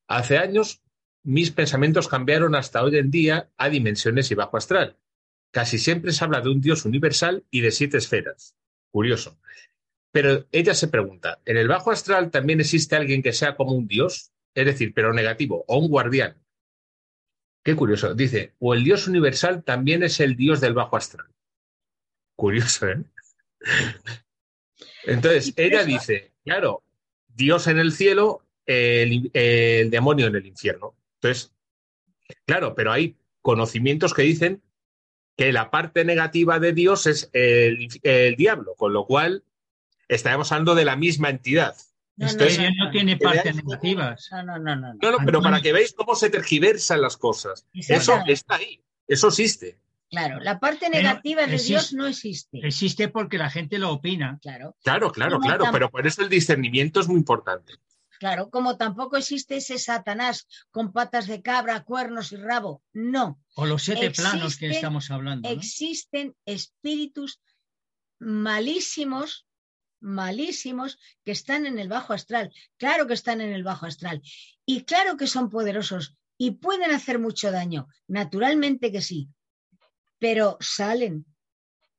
[0.07, 0.81] Hace años
[1.23, 4.97] mis pensamientos cambiaron hasta hoy en día a dimensiones y bajo astral.
[5.51, 8.55] Casi siempre se habla de un dios universal y de siete esferas.
[8.91, 9.39] Curioso.
[10.11, 13.87] Pero ella se pregunta, ¿en el bajo astral también existe alguien que sea como un
[13.87, 14.31] dios?
[14.57, 16.35] Es decir, pero negativo, o un guardián.
[17.63, 18.15] Qué curioso.
[18.15, 21.27] Dice, o el dios universal también es el dios del bajo astral.
[22.35, 23.03] Curioso, ¿eh?
[25.03, 26.81] Entonces, ella dice, claro,
[27.27, 29.29] Dios en el cielo, el,
[29.91, 30.95] demonio en el infierno.
[31.21, 31.53] Entonces,
[32.47, 34.63] claro, pero hay conocimientos que dicen
[35.37, 39.43] que la parte negativa de Dios es el, diablo, con lo cual
[40.07, 41.75] estaremos hablando de la misma entidad.
[42.17, 44.29] No, no, tiene partes negativas.
[44.31, 44.93] No, no, no, no.
[44.93, 47.65] No, pero para que veáis cómo se tergiversan las cosas.
[47.73, 49.79] Eso está ahí, eso existe.
[50.09, 52.59] Claro, la parte negativa de Dios no existe.
[52.65, 54.39] Existe porque la gente lo opina.
[54.41, 57.73] Claro, claro, claro, claro pero por eso el discernimiento es muy importante.
[58.19, 62.81] Claro, como tampoco existe ese Satanás con patas de cabra, cuernos y rabo.
[62.93, 63.39] No.
[63.55, 65.47] O los siete planos que estamos hablando.
[65.49, 67.39] Existen espíritus
[68.19, 69.46] malísimos,
[69.99, 72.53] malísimos, que están en el bajo astral.
[72.77, 74.21] Claro que están en el bajo astral.
[74.65, 77.87] Y claro que son poderosos y pueden hacer mucho daño.
[78.07, 79.29] Naturalmente que sí
[80.19, 81.25] pero salen,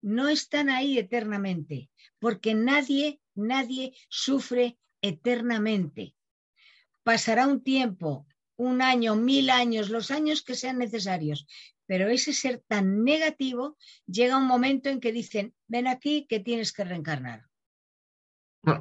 [0.00, 6.14] no están ahí eternamente, porque nadie, nadie sufre eternamente.
[7.02, 11.46] Pasará un tiempo, un año, mil años, los años que sean necesarios,
[11.86, 16.72] pero ese ser tan negativo llega un momento en que dicen, ven aquí que tienes
[16.72, 17.47] que reencarnar.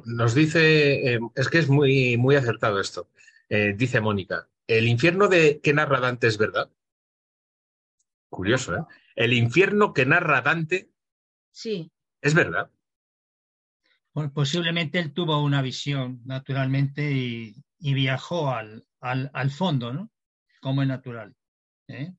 [0.04, 3.08] Nos dice, eh, es que es muy, muy acertado esto,
[3.48, 6.70] eh, dice Mónica, ¿el infierno de que narra Dante es verdad?
[8.30, 8.84] Curioso, ¿eh?
[9.16, 10.90] El infierno que narra Dante.
[11.50, 11.90] Sí.
[12.20, 12.70] Es verdad.
[14.34, 20.10] posiblemente él tuvo una visión, naturalmente, y, viajó al, al, fondo, ¿no?
[20.60, 21.34] Como es natural.
[21.88, 22.12] ¿eh?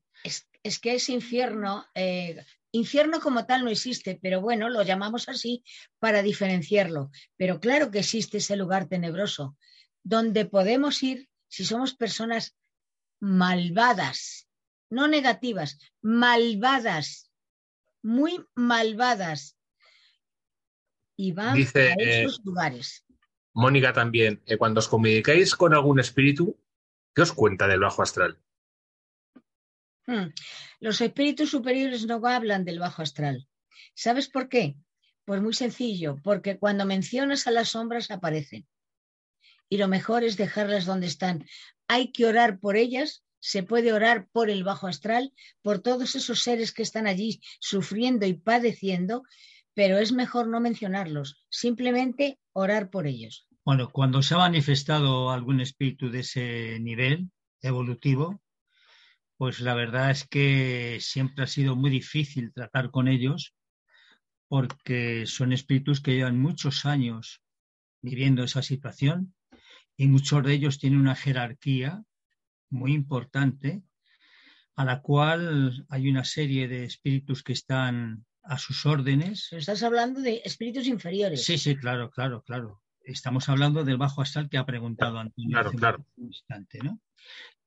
[0.62, 5.64] es que ese infierno, eh, infierno como tal no existe, pero bueno, lo llamamos así
[5.98, 7.10] para diferenciarlo.
[7.36, 9.56] Pero claro que existe ese lugar tenebroso
[10.02, 12.56] donde podemos ir si somos personas
[13.20, 14.48] malvadas,
[14.88, 17.30] no negativas, malvadas,
[18.02, 19.56] muy malvadas.
[21.16, 23.04] Y van Dice, a eh, esos lugares.
[23.52, 26.58] Mónica también, eh, cuando os comunicáis con algún espíritu,
[27.14, 28.38] ¿qué os cuenta del bajo astral?
[30.06, 30.28] Hmm.
[30.80, 33.48] Los espíritus superiores no hablan del bajo astral.
[33.94, 34.76] ¿Sabes por qué?
[35.24, 38.66] Pues muy sencillo, porque cuando mencionas a las sombras aparecen.
[39.68, 41.46] Y lo mejor es dejarlas donde están.
[41.86, 45.32] Hay que orar por ellas, se puede orar por el bajo astral,
[45.62, 49.22] por todos esos seres que están allí sufriendo y padeciendo,
[49.74, 53.46] pero es mejor no mencionarlos, simplemente orar por ellos.
[53.64, 57.30] Bueno, cuando se ha manifestado algún espíritu de ese nivel
[57.62, 58.40] evolutivo,
[59.40, 63.54] pues la verdad es que siempre ha sido muy difícil tratar con ellos
[64.48, 67.40] porque son espíritus que llevan muchos años
[68.02, 69.34] viviendo esa situación
[69.96, 72.04] y muchos de ellos tienen una jerarquía
[72.68, 73.82] muy importante
[74.76, 79.46] a la cual hay una serie de espíritus que están a sus órdenes.
[79.48, 81.46] Pero estás hablando de espíritus inferiores.
[81.46, 82.82] Sí, sí, claro, claro, claro.
[83.02, 86.06] Estamos hablando del bajo astral que ha preguntado Antonio Claro, hace claro.
[86.18, 87.00] un instante, ¿no?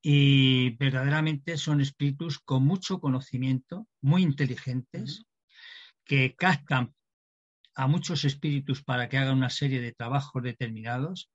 [0.06, 5.24] Y verdaderamente son espíritus con mucho conocimiento, muy inteligentes,
[6.04, 6.94] que captan
[7.74, 11.30] a muchos espíritus para que hagan una serie de trabajos determinados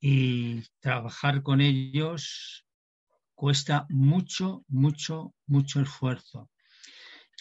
[0.00, 2.64] y trabajar con ellos
[3.34, 6.48] cuesta mucho, mucho, mucho esfuerzo.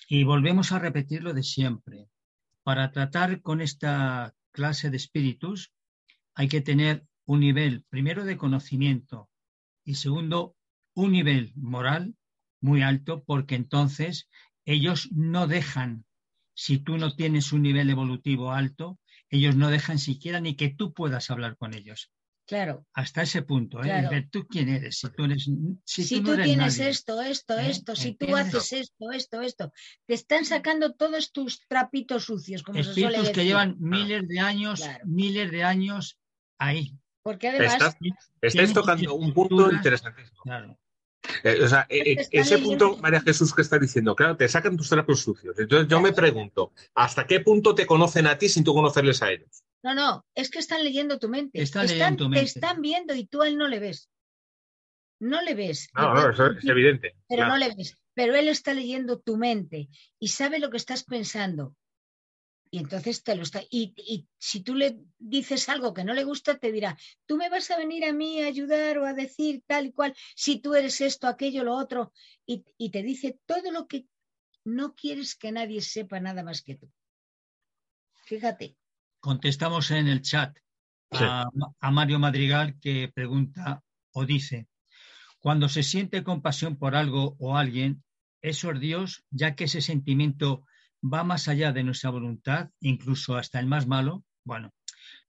[0.10, 2.10] Y volvemos a repetir lo de siempre.
[2.64, 5.72] Para tratar con esta clase de espíritus
[6.34, 9.30] hay que tener un nivel, primero, de conocimiento
[9.88, 10.56] y segundo,
[10.94, 12.16] un nivel moral
[12.62, 14.30] muy alto, porque entonces
[14.66, 16.06] ellos no dejan,
[16.54, 20.94] si tú no tienes un nivel evolutivo alto, ellos no dejan siquiera ni que tú
[20.94, 22.12] puedas hablar con ellos.
[22.46, 22.86] Claro.
[22.94, 23.84] Hasta ese punto, ¿eh?
[23.84, 24.10] Claro.
[24.10, 25.50] Ver tú quién eres, si tú eres,
[25.86, 26.90] si Si, tú, no tú eres tienes nadie.
[26.90, 27.70] esto, esto, ¿Eh?
[27.70, 29.72] esto, si tú haces esto, esto, esto,
[30.06, 33.36] te están sacando todos tus trapitos sucios, como se suele espíritus decir.
[33.36, 35.06] que llevan miles de años, Claro.
[35.06, 36.20] miles de años
[36.58, 36.94] ahí.
[37.28, 37.98] Porque además, Estás-
[38.42, 40.44] Estáis tocando un punto interesantísimo.
[40.44, 40.80] Claro.
[41.44, 44.78] Eh, o sea, eh, eh, ese punto, María Jesús, que está diciendo, claro, te sacan
[44.78, 45.60] tus trapos sucios.
[45.60, 49.32] Entonces yo me pregunto, ¿hasta qué punto te conocen a ti sin tú conocerles a
[49.32, 49.62] ellos?
[49.84, 51.62] no, no, es que están leyendo tu mente.
[51.62, 52.40] Están Están- leyendo tu mente.
[52.46, 54.10] Te están viendo y tú a él no le ves.
[55.20, 55.90] No le ves.
[55.96, 57.14] No, no, eso es evidente.
[57.28, 57.52] pero claro.
[57.54, 57.98] no le ves.
[58.14, 61.76] Pero él está leyendo tu mente y sabe lo que estás pensando.
[62.72, 63.62] Y entonces te lo está.
[63.70, 67.50] Y, y si tú le dices algo que no le gusta, te dirá, tú me
[67.50, 70.76] vas a venir a mí a ayudar o a decir tal y cual, si tú
[70.76, 72.14] eres esto, aquello, lo otro.
[72.46, 74.06] Y, y te dice todo lo que
[74.66, 76.92] no quieres que nadie sepa nada más que tú.
[78.26, 78.76] Fíjate.
[79.20, 80.58] Contestamos en el chat
[81.10, 81.24] Sí.
[81.24, 81.48] a,
[81.80, 84.68] a Mario Madrigal que pregunta o dice,
[85.40, 88.04] cuando se siente compasión por algo o alguien,
[88.42, 90.66] eso es Dios, ya que ese sentimiento
[91.02, 94.24] va más allá de nuestra voluntad, incluso hasta el más malo.
[94.44, 94.74] Bueno,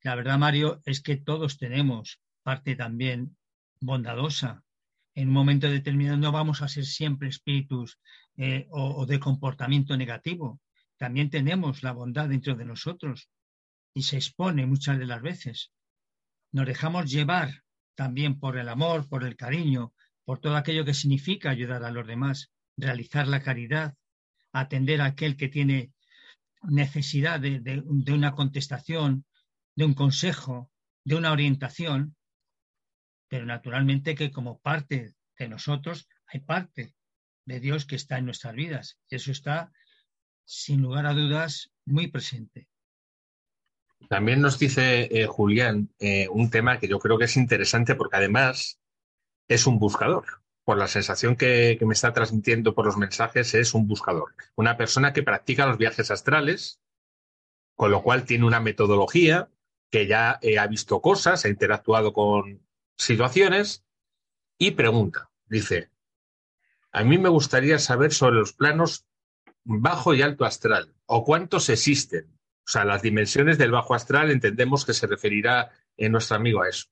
[0.03, 3.37] la verdad, Mario, es que todos tenemos parte también
[3.81, 4.63] bondadosa.
[5.15, 7.99] En un momento determinado no vamos a ser siempre espíritus
[8.37, 10.61] eh, o, o de comportamiento negativo.
[10.97, 13.29] También tenemos la bondad dentro de nosotros
[13.95, 15.73] y se expone muchas de las veces.
[16.53, 17.63] Nos dejamos llevar
[17.95, 19.93] también por el amor, por el cariño,
[20.25, 23.95] por todo aquello que significa ayudar a los demás, realizar la caridad,
[24.53, 25.93] atender a aquel que tiene
[26.63, 27.81] necesidad de, de-
[28.13, 29.25] una contestación,
[29.77, 30.71] de un consejo,
[31.05, 32.17] de una orientación,
[33.29, 36.95] pero naturalmente que como parte de nosotros hay parte
[37.45, 38.99] de Dios que está en nuestras vidas.
[39.09, 39.73] Y eso está,
[40.45, 42.69] sin lugar a dudas, muy presente.
[44.09, 48.17] También nos dice eh, Julián eh, un tema que yo creo que es interesante porque
[48.17, 48.81] además
[49.49, 50.25] es un buscador.
[50.69, 54.35] Por la sensación que, me está transmitiendo por los mensajes, es un buscador.
[54.55, 56.79] Una persona que practica los viajes astrales,
[57.75, 59.49] con lo cual tiene una metodología
[59.91, 62.61] que ya ha visto cosas, ha interactuado con
[62.99, 63.83] situaciones
[64.59, 65.31] y pregunta.
[65.47, 65.91] Dice,
[66.93, 69.07] a mí me gustaría saber sobre los planos
[69.64, 72.27] bajo y alto astral o cuántos existen.
[72.66, 76.69] O sea, las dimensiones del bajo astral entendemos que se referirá en nuestro amigo a
[76.69, 76.89] eso.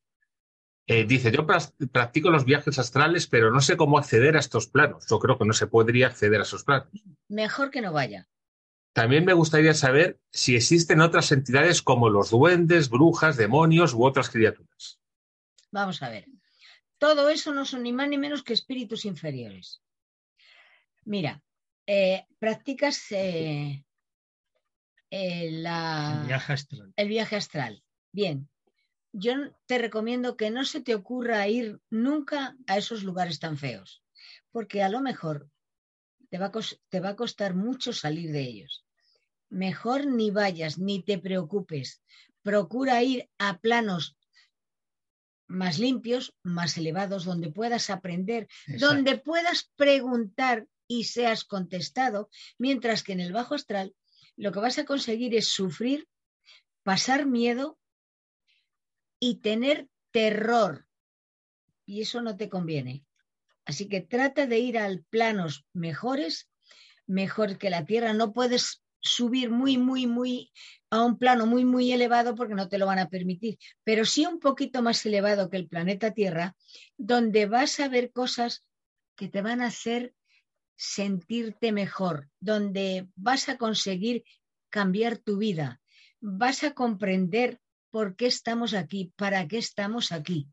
[0.89, 1.47] Eh, dice, yo
[1.91, 5.05] practico los viajes astrales, pero no sé cómo acceder a estos planos.
[5.11, 6.89] Yo creo que no se podría acceder a esos planos.
[7.29, 8.29] Mejor que no vaya.
[8.93, 14.31] También me gustaría saber si existen otras entidades como los duendes, brujas, demonios u otras
[14.31, 15.01] criaturas.
[15.73, 16.27] Vamos a ver.
[16.99, 19.83] Todo eso no son ni más ni menos que espíritus inferiores.
[21.05, 21.43] Mira,
[21.87, 23.85] eh, practicas eh,
[25.11, 26.93] eh, la- El viaje astral.
[26.97, 27.83] el viaje astral.
[28.13, 28.49] Bien,
[29.19, 29.33] yo
[29.67, 34.03] te recomiendo que no se te ocurra ir nunca a esos lugares tan feos,
[34.53, 35.49] porque a lo mejor
[36.29, 36.53] te va a,
[36.91, 38.85] te va a costar mucho salir de ellos.
[39.49, 42.03] Mejor ni vayas, ni te preocupes.
[42.43, 44.17] Procura ir a planos
[45.47, 48.87] más limpios, más elevados, donde puedas aprender, Exacto.
[48.87, 53.95] donde puedas preguntar y seas contestado, mientras que en el bajo astral
[54.37, 56.07] lo que vas a conseguir es sufrir,
[56.83, 57.79] pasar miedo
[59.27, 60.87] y tener terror.
[61.85, 63.05] Y eso no te conviene.
[63.65, 66.49] Así que trata de ir a planos mejores,
[67.07, 68.13] mejor que la Tierra.
[68.13, 70.53] No puedes subir muy, muy, muy
[70.91, 74.25] a un plano muy, muy elevado porque no te lo van a permitir, pero sí
[74.27, 76.55] un poquito más elevado que el planeta Tierra,
[76.97, 78.65] donde vas a ver cosas
[79.17, 80.15] que te van a hacer
[80.77, 84.23] sentirte mejor, donde vas a conseguir
[84.71, 85.81] cambiar tu vida,
[86.21, 87.61] vas a comprender
[87.97, 90.47] por qué estamos aquí, para qué estamos aquí.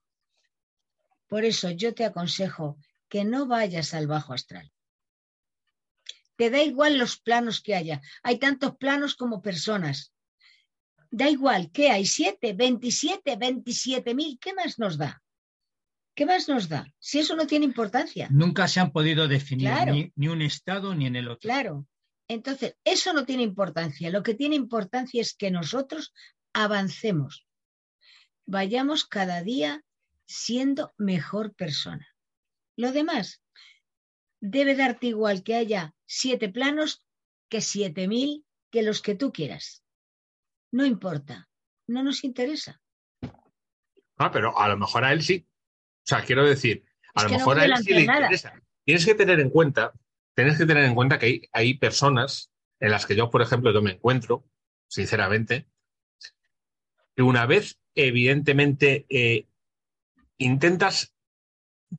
[1.27, 2.77] Por eso yo te aconsejo
[3.09, 4.71] que no vayas al bajo astral.
[6.37, 7.99] Te da igual los planos que haya.
[8.23, 10.13] Hay tantos planos como personas.
[11.11, 12.05] Da igual, ¿qué hay?
[12.05, 12.53] ¿Siete?
[12.53, 13.35] ¿Veintisiete?
[13.35, 14.39] ¿Veintisiete mil?
[14.39, 15.21] ¿Qué más nos da?
[16.15, 16.87] ¿Qué más nos da?
[16.97, 18.29] Si eso no tiene importancia.
[18.31, 19.93] Nunca se han podido definir Claro.
[19.93, 21.41] ni, ni un estado ni en el otro.
[21.41, 21.85] Claro.
[22.29, 24.09] Entonces, eso no tiene importancia.
[24.11, 26.13] Lo que tiene importancia es que nosotros
[26.53, 27.47] avancemos.
[28.45, 29.83] Vayamos cada día
[30.25, 32.07] siendo mejor persona.
[32.75, 33.41] Lo demás
[34.39, 37.05] debe darte igual que haya siete planos
[37.49, 39.83] que siete mil que los que tú quieras.
[40.71, 41.49] No importa.
[41.87, 42.81] No nos interesa.
[44.17, 45.47] Ah, pero a lo mejor a él sí.
[45.49, 48.19] O sea, quiero decir, a Es lo no mejor a él sí le nada.
[48.21, 48.53] interesa.
[48.85, 49.93] Tienes que tener en cuenta,
[50.35, 53.71] tienes que tener en cuenta que hay, hay personas en las que yo, por ejemplo,
[53.73, 54.45] yo me encuentro,
[54.89, 55.69] sinceramente,
[57.15, 59.47] que una vez, evidentemente, eh,
[60.37, 61.13] intentas,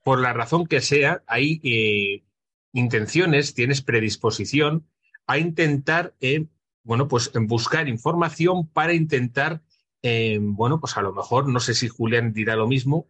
[0.03, 2.25] por la razón que sea, hay eh,
[2.73, 4.87] intenciones, tienes predisposición
[5.27, 6.47] a intentar, eh,
[6.83, 9.63] bueno, pues buscar información para intentar,
[10.03, 13.09] eh, bueno, pues a lo mejor, no sé si Julián dirá lo mismo,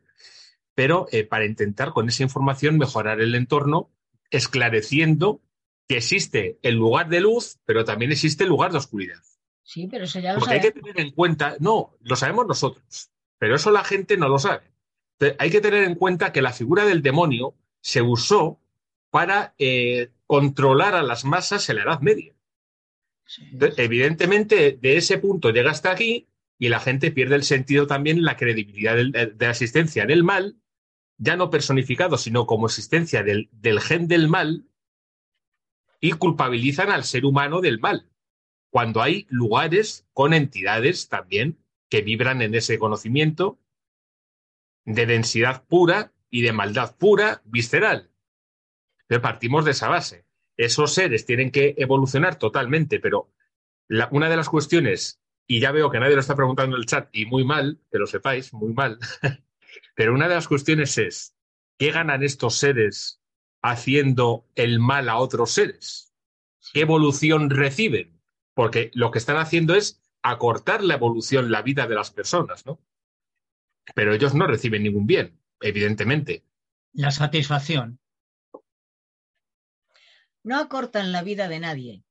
[0.74, 3.90] pero para intentar con esa información mejorar el entorno,
[4.30, 5.40] esclareciendo
[5.86, 9.20] que existe el lugar de luz, pero también existe el lugar de oscuridad.
[9.64, 13.10] Sí, pero eso ya lo Porque hay que tener en cuenta, no, lo sabemos nosotros,
[13.38, 14.70] pero eso la gente no lo sabe.
[15.18, 18.60] Entonces, hay que tener en cuenta que la figura del demonio se usó
[19.10, 22.34] para eh, controlar a las masas en la Edad Media.
[23.24, 23.42] Sí.
[23.52, 28.22] Entonces, evidentemente, de ese punto llega hasta aquí y la gente pierde el sentido también,
[28.22, 30.56] la credibilidad del- de la existencia del mal,
[31.16, 34.66] ya no personificado, sino como existencia del, del gen del mal,
[36.00, 38.10] y culpabilizan al ser humano del mal,
[38.74, 41.56] cuando hay lugares con entidades también
[41.88, 43.56] que vibran en ese conocimiento
[44.84, 48.10] de densidad pura y de maldad pura, visceral.
[49.06, 50.26] Pero partimos de esa base.
[50.56, 53.32] Esos seres tienen que evolucionar totalmente, pero
[53.86, 56.86] la- una de las cuestiones, y ya veo que nadie lo está preguntando en el
[56.86, 58.98] chat, y muy mal, que lo sepáis, muy mal,
[59.94, 61.36] pero una de las cuestiones es,
[61.78, 63.20] ¿qué ganan estos seres
[63.62, 66.12] haciendo el mal a otros seres?
[66.72, 68.13] ¿Qué evolución reciben?
[68.54, 72.80] Porque lo que están haciendo es acortar la evolución, la vida de las personas, ¿no?
[73.94, 76.44] Pero ellos no reciben ningún bien, evidentemente.
[76.92, 77.98] La satisfacción.
[80.42, 82.04] No acortan la vida de nadie.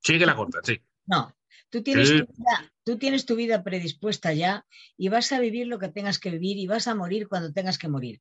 [0.00, 0.80] Sí que la cortan, sí.
[1.06, 1.36] No,
[1.68, 2.18] tú tienes, Sí.
[2.24, 4.66] tu vida, tú tienes tu vida predispuesta ya
[4.96, 7.78] y vas a vivir lo que tengas que vivir y vas a morir cuando tengas
[7.78, 8.20] que morir.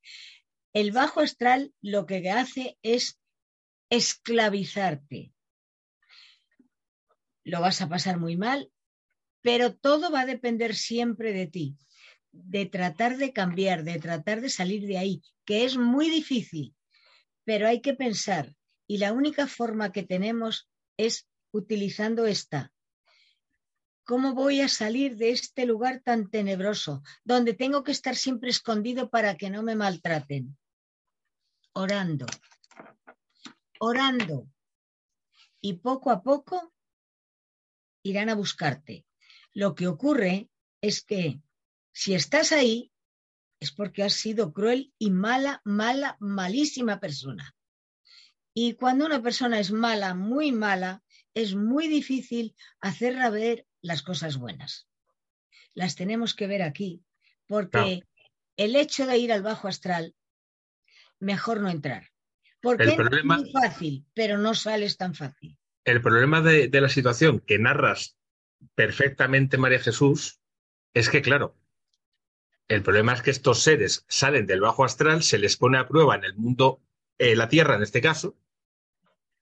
[0.74, 3.20] El bajo astral lo que hace es
[3.90, 5.32] esclavizarte.
[7.44, 8.72] Lo vas a pasar muy mal,
[9.42, 11.78] pero todo va a depender siempre de ti,
[12.32, 16.76] de tratar de cambiar, de tratar de salir de ahí, que es muy difícil,
[17.44, 18.56] pero hay que pensar
[18.88, 22.72] y la única forma que tenemos es utilizando esta.
[24.04, 29.10] ¿Cómo voy a salir de este lugar tan tenebroso, donde tengo que estar siempre escondido
[29.10, 30.58] para que no me maltraten?
[31.74, 32.26] Orando,
[33.80, 34.50] orando.
[35.62, 36.74] Y poco a poco
[38.04, 39.06] irán a buscarte.
[39.54, 40.50] Lo que ocurre
[40.82, 41.40] es que
[41.94, 42.92] si estás ahí,
[43.60, 47.56] es porque has sido cruel y mala, mala, malísima persona.
[48.54, 54.38] Y cuando una persona es mala, muy mala, es muy difícil hacerla ver las cosas
[54.38, 54.88] buenas.
[55.74, 57.04] Las tenemos que ver aquí,
[57.48, 58.02] porque
[58.58, 60.16] el hecho de ir al bajo astral,
[61.20, 62.10] mejor no entrar.
[62.62, 65.58] Porque El problema- es muy fácil, pero no sales tan fácil.
[65.84, 68.18] El problema de, de la situación que narras
[68.76, 70.40] perfectamente, María Jesús,
[70.94, 71.56] es que, claro,
[72.68, 76.16] el problema es que estos seres salen del bajo astral, se les pone a prueba
[76.16, 76.82] en el mundo,
[77.18, 78.36] eh, la Tierra en este caso,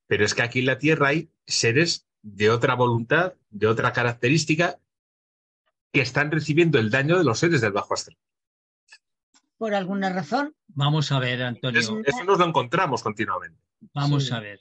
[0.07, 4.79] pero es que aquí en la Tierra hay seres de otra voluntad, de otra característica,
[5.91, 8.17] que están recibiendo el daño de los seres del bajo astral.
[9.57, 10.55] Por alguna razón.
[10.67, 11.79] Vamos a ver, Antonio.
[11.79, 13.59] Eso, eso nos lo encontramos continuamente.
[13.93, 14.33] Vamos Sí.
[14.33, 14.59] a ver.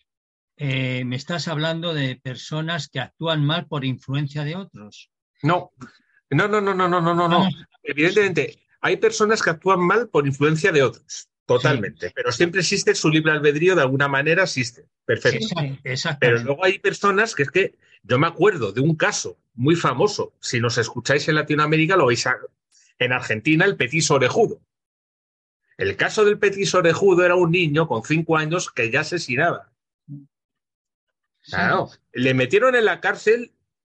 [0.60, 5.08] Eh, me estás hablando de personas que actúan mal por influencia de otros.
[5.40, 5.70] No,
[6.30, 7.44] no, no, no, no, no, no, no.
[7.44, 7.48] Ah,
[7.84, 13.08] Evidentemente, hay personas que actúan mal por influencia de otros, totalmente, pero siempre existe su
[13.08, 15.46] libre albedrío, de alguna manera existe, perfecto.
[15.46, 16.18] Sí, exacto.
[16.20, 20.34] Pero luego hay personas que es que yo me acuerdo de un caso muy famoso,
[20.40, 22.26] si nos escucháis en Latinoamérica lo veis
[22.98, 24.60] en Argentina, el petiso orejudo.
[25.76, 29.67] El caso del petiso orejudo era un niño con cinco años que ya asesinaba.
[31.48, 33.52] Claro, le metieron en la cárcel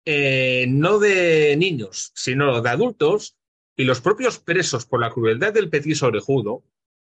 [0.04, 3.36] eh, no de niños, sino de adultos,
[3.76, 6.64] y los propios presos, por la crueldad del petiso orejudo,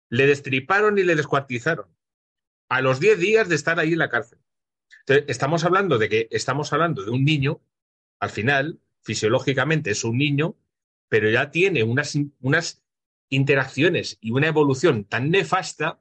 [0.08, 1.86] le destriparon y le descuartizaron.
[2.68, 4.38] A los 10 días de estar ahí en la cárcel.
[5.00, 7.60] Entonces, estamos hablando de que estamos hablando de un niño,
[8.18, 10.56] al final, fisiológicamente es un niño,
[11.08, 12.82] pero ya tiene unas, unas
[13.28, 16.00] interacciones y una evolución tan nefasta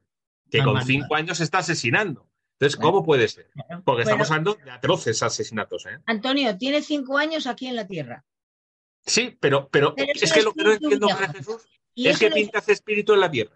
[0.49, 0.85] que con mala.
[0.85, 2.27] cinco años está asesinando.
[2.59, 2.79] Entonces.
[2.79, 3.49] ¿cómo puede ser?
[3.53, 5.99] Porque Bueno, estamos hablando de atroces asesinatos, ¿eh?
[6.05, 8.25] Antonio, tiene cinco años aquí en la Tierra.
[9.05, 11.61] Sí, pero, pero, Pero es es que lo que no entiendo, Jesús,
[11.93, 13.55] Y es es que un pinta ese espíritu en la tierra.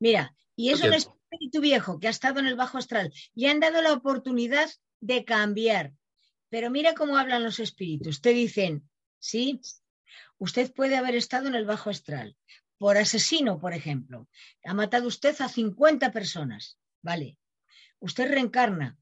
[0.00, 3.12] Mira, y es Lo un espíritu viejo que ha estado en el bajo astral.
[3.34, 4.68] Le han dado la oportunidad
[5.00, 5.92] de cambiar.
[6.48, 8.20] Pero mira cómo hablan los espíritus.
[8.20, 9.60] Te dicen, sí,
[10.38, 12.36] usted puede haber estado en el bajo astral
[12.78, 14.28] por asesino, por ejemplo.
[14.64, 16.78] Ha matado usted a 50 personas.
[17.02, 17.38] Vale.
[18.04, 18.98] Usted reencarna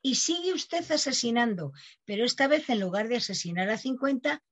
[0.00, 1.72] y sigue usted asesinando,
[2.06, 4.42] pero esta vez en lugar de asesinar a 50,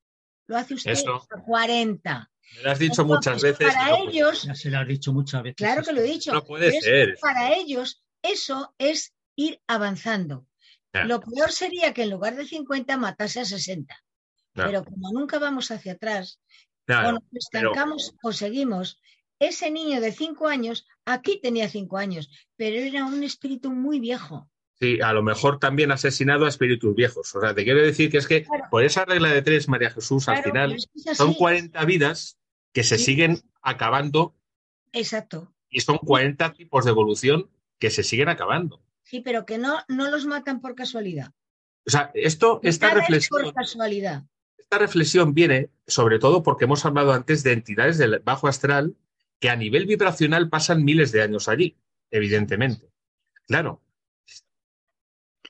[0.47, 1.27] lo hace usted Eso.
[1.31, 2.31] a 40.
[2.57, 3.75] Me lo has dicho muchas veces.
[3.75, 5.57] Para no ellos, Ya se lo has dicho muchas veces.
[5.57, 6.35] Claro que lo he dicho.
[6.35, 7.19] No puede pero es que ser.
[7.21, 10.47] para ellos eso es ir avanzando.
[10.93, 13.95] Lo peor sería que en lugar de 50 matase a 60.
[14.55, 14.67] Ya.
[14.67, 16.41] Pero como nunca vamos hacia atrás,
[16.85, 19.01] Claro, o nos estancamos o seguimos,
[19.39, 24.49] ese niño de 5 años, aquí tenía 5 años, pero era un espíritu muy viejo.
[24.81, 27.35] Sí, a lo mejor también asesinado a espíritus viejos.
[27.35, 28.65] O sea, te quiero decir que es que Claro.
[28.71, 31.39] por esa regla de tres, María Jesús, al final es son así.
[31.39, 32.39] 40 vidas
[32.73, 33.05] que se Sí.
[33.05, 34.37] siguen acabando
[34.93, 35.53] Exacto.
[35.69, 38.81] y son 40 tipos de evolución que se siguen acabando.
[39.03, 41.33] Sí, pero que no, no los matan por casualidad.
[41.87, 44.25] O sea, esto, esta Nada es reflexión, por casualidad.
[44.59, 48.95] esta reflexión viene sobre todo porque hemos hablado antes de entidades del bajo astral
[49.41, 51.77] que a nivel vibracional pasan miles de años allí,
[52.11, 52.91] evidentemente.
[53.47, 53.83] Claro,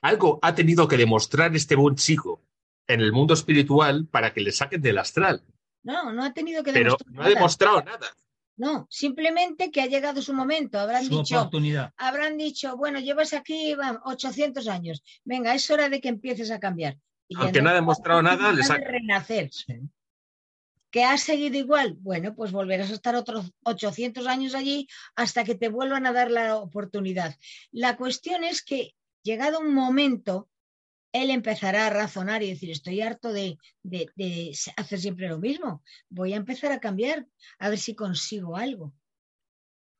[0.01, 2.41] algo ha tenido que demostrar este buen chico
[2.87, 5.43] en el mundo espiritual para que le saquen del astral,
[5.83, 7.35] No, no ha tenido que pero demostrar no ha nada.
[7.35, 8.07] demostrado nada.
[8.57, 10.77] No, simplemente que ha llegado su momento.
[10.79, 11.93] Habrán Su dicho, oportunidad.
[11.95, 15.01] habrán dicho, bueno, llevas aquí va, 800 años.
[15.23, 16.97] Venga, es hora de que empieces a cambiar.
[17.29, 19.49] Y Aunque no ha demostrado nada, le oportunidad sa- de renacer.
[19.53, 19.73] Sí.
[20.91, 21.95] ¿Que has seguido igual?
[21.99, 26.31] Bueno, pues volverás a estar otros 800 años allí hasta que te vuelvan a dar
[26.31, 27.35] la oportunidad.
[27.71, 30.49] La cuestión es que, llegado un momento,
[31.11, 35.83] él empezará a razonar y decir, estoy harto de, de- de hacer siempre lo mismo.
[36.09, 37.27] Voy a empezar a cambiar,
[37.59, 38.93] a ver si consigo algo.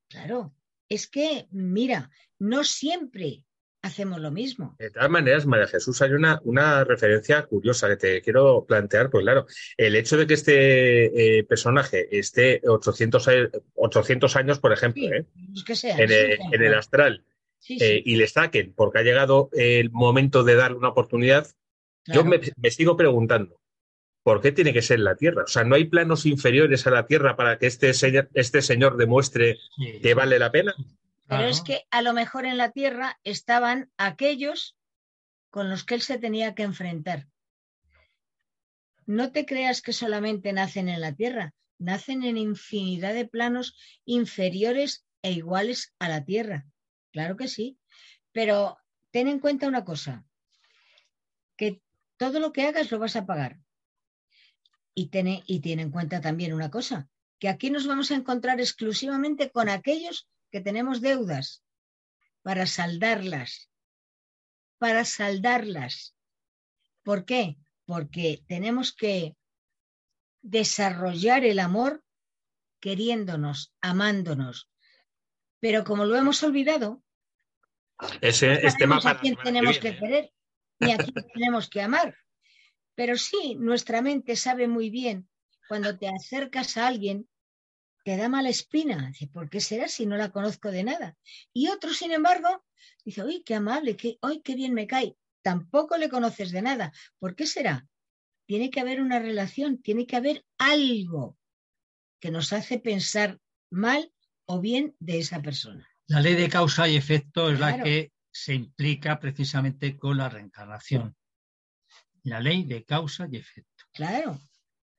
[0.08, 0.56] Claro,
[0.88, 2.10] es que, mira,
[2.40, 3.44] no siempre
[3.82, 4.76] hacemos lo mismo.
[4.80, 9.24] De todas maneras, María Jesús, hay una, una referencia curiosa que te quiero plantear, pues
[9.24, 9.46] claro,
[9.78, 13.32] el hecho de que este eh, personaje esté 800, a-
[13.76, 15.26] 800 años, por ejemplo, Sí, ¿eh?
[15.66, 16.54] que en, sí, el, claro.
[16.54, 17.26] en el astral,
[17.62, 21.48] Sí, eh, y le saquen porque ha llegado el momento de darle una oportunidad,
[22.06, 22.22] claro.
[22.24, 23.60] yo me, me sigo preguntando,
[24.24, 25.44] ¿por qué tiene que ser la Tierra?
[25.44, 28.96] O sea, ¿no hay planos inferiores a la Tierra para que este señor, este señor
[28.98, 30.74] demuestre Sí, que vale la pena?
[31.30, 34.76] Pero es que a lo mejor en la Tierra estaban aquellos
[35.52, 37.28] con los que él se tenía que enfrentar.
[39.06, 43.76] No te creas que solamente nacen en la Tierra, nacen en infinidad de planos
[44.06, 46.66] inferiores e iguales a la Tierra.
[47.12, 47.78] Claro que sí,
[48.32, 48.80] pero
[49.12, 50.26] ten en cuenta una cosa,
[51.56, 51.82] que
[52.18, 53.60] todo lo que hagas lo vas a pagar.
[54.96, 57.08] Y ten, y ten en cuenta también una cosa,
[57.38, 61.64] que aquí nos vamos a encontrar exclusivamente con aquellos que tenemos deudas
[62.42, 63.70] para saldarlas,
[64.78, 66.16] para saldarlas.
[67.04, 67.58] ¿Por qué?
[67.86, 69.36] Porque tenemos que
[70.42, 72.04] desarrollar el amor
[72.80, 74.70] queriéndonos, amándonos.
[75.60, 77.04] Pero como lo hemos olvidado,
[78.22, 80.00] Ese es tema a quién que tenemos que viene, ¿eh?
[80.00, 80.34] querer
[80.80, 82.16] ni a quién tenemos que amar.
[82.96, 85.30] Pero sí, nuestra mente sabe muy bien
[85.68, 87.29] cuando te acercas a alguien
[88.10, 89.10] te da mala espina.
[89.10, 91.16] Dice, ¿por qué será si no la conozco de nada?
[91.54, 92.66] Y otro, sin embargo,
[93.06, 95.16] dice, uy, qué amable, qué, uy, qué bien me cae.
[95.44, 96.92] Tampoco le conoces de nada.
[97.20, 97.88] ¿Por qué será?
[98.48, 101.38] Tiene que haber una relación, tiene que haber algo
[102.20, 103.38] que nos hace pensar
[103.70, 104.12] mal
[104.46, 105.88] o bien de esa persona.
[106.08, 111.16] La ley de causa y efecto es la que se implica precisamente con la reencarnación.
[112.24, 113.86] La ley de causa y efecto.
[113.94, 114.42] Claro,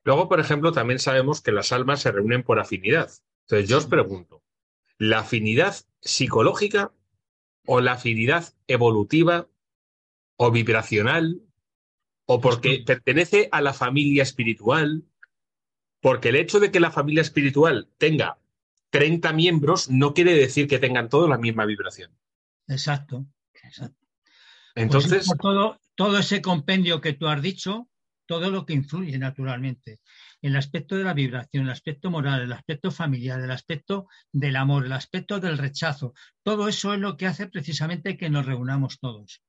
[0.03, 3.11] Luego, por ejemplo, también sabemos que las almas se reúnen por afinidad.
[3.41, 4.43] Entonces, yo os pregunto,
[4.97, 6.93] ¿la afinidad psicológica
[7.65, 9.47] o la afinidad evolutiva
[10.37, 11.41] o vibracional
[12.25, 15.03] o porque pertenece a la familia espiritual?
[15.99, 18.39] Porque el hecho de que la familia espiritual tenga
[18.89, 22.11] 30 miembros no quiere decir que tengan todos la misma vibración.
[22.67, 23.25] Exacto.
[23.53, 23.97] exacto.
[24.73, 27.89] Pues Entonces, por todo, todo ese compendio que tú has dicho,
[28.31, 29.99] todo lo que influye naturalmente.
[30.41, 34.85] El aspecto de la vibración, el aspecto moral, el aspecto familiar, el aspecto del amor,
[34.85, 39.43] el aspecto del rechazo, todo eso es lo que hace precisamente que nos reunamos todos.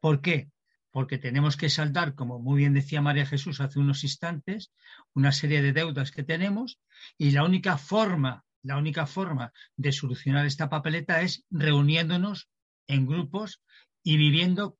[0.00, 0.50] ¿Por qué?
[0.90, 4.72] Porque tenemos que saldar, como muy bien decía María Jesús hace unos instantes,
[5.12, 6.80] una serie de deudas que tenemos
[7.18, 12.48] y la única forma, la única forma de solucionar esta papeleta es reuniéndonos
[12.86, 13.60] en grupos
[14.02, 14.78] y viviendo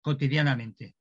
[0.00, 0.94] cotidianamente.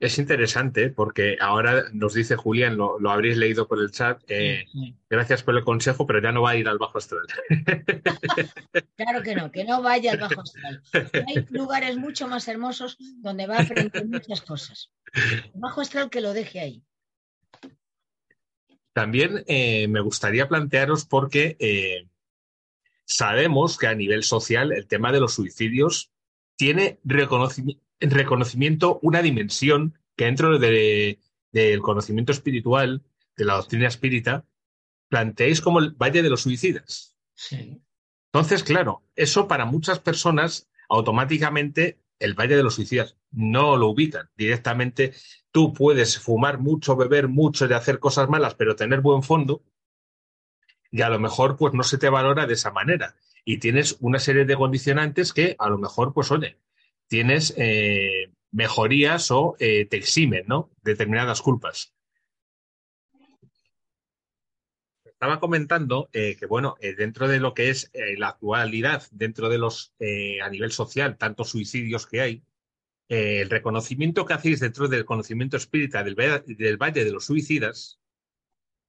[0.00, 4.64] Es interesante porque ahora nos dice Julián, lo, lo habréis leído por el chat, eh,
[4.72, 7.26] Sí, gracias por el consejo, pero ya no va a ir al bajo astral.
[8.96, 10.82] claro que no, que no vaya al bajo astral.
[10.94, 14.90] Hay lugares mucho más hermosos donde va a aprender muchas cosas.
[15.12, 16.82] El bajo astral que lo deje ahí.
[18.94, 22.08] También eh, me gustaría plantearos porque eh,
[23.04, 26.10] sabemos que a nivel social el tema de los suicidios
[26.56, 31.18] tiene reconocimi- reconocimiento, una dimensión que dentro de-
[31.52, 33.02] del conocimiento espiritual,
[33.36, 34.44] de la doctrina espírita,
[35.08, 37.16] planteáis como el Valle de los Suicidas.
[37.34, 37.82] sí.
[38.32, 44.30] Entonces, claro, eso para muchas personas automáticamente el Valle de los Suicidas no lo ubican.
[44.36, 45.14] Directamente
[45.50, 49.64] tú puedes fumar mucho, beber mucho y hacer cosas malas, pero tener buen fondo
[50.92, 53.16] y a lo mejor pues no se te valora de esa manera.
[53.44, 56.58] Y tienes una serie de condicionantes que a lo mejor pues oye,
[57.10, 60.70] tienes eh, mejorías o eh, te eximen, ¿no?
[60.80, 61.92] Determinadas culpas.
[65.04, 69.92] Estaba comentando eh, que, bueno, dentro de lo que es la actualidad, dentro de los,
[70.42, 72.42] a nivel social, tantos suicidios que hay,
[73.08, 78.00] el reconocimiento que hacéis dentro del conocimiento espírita del, del Valle de los Suicidas,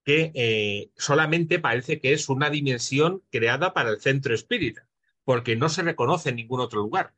[0.04, 4.88] que solamente parece que es una dimensión creada para el centro espírita,
[5.24, 7.12] porque no se reconoce en ningún otro lugar.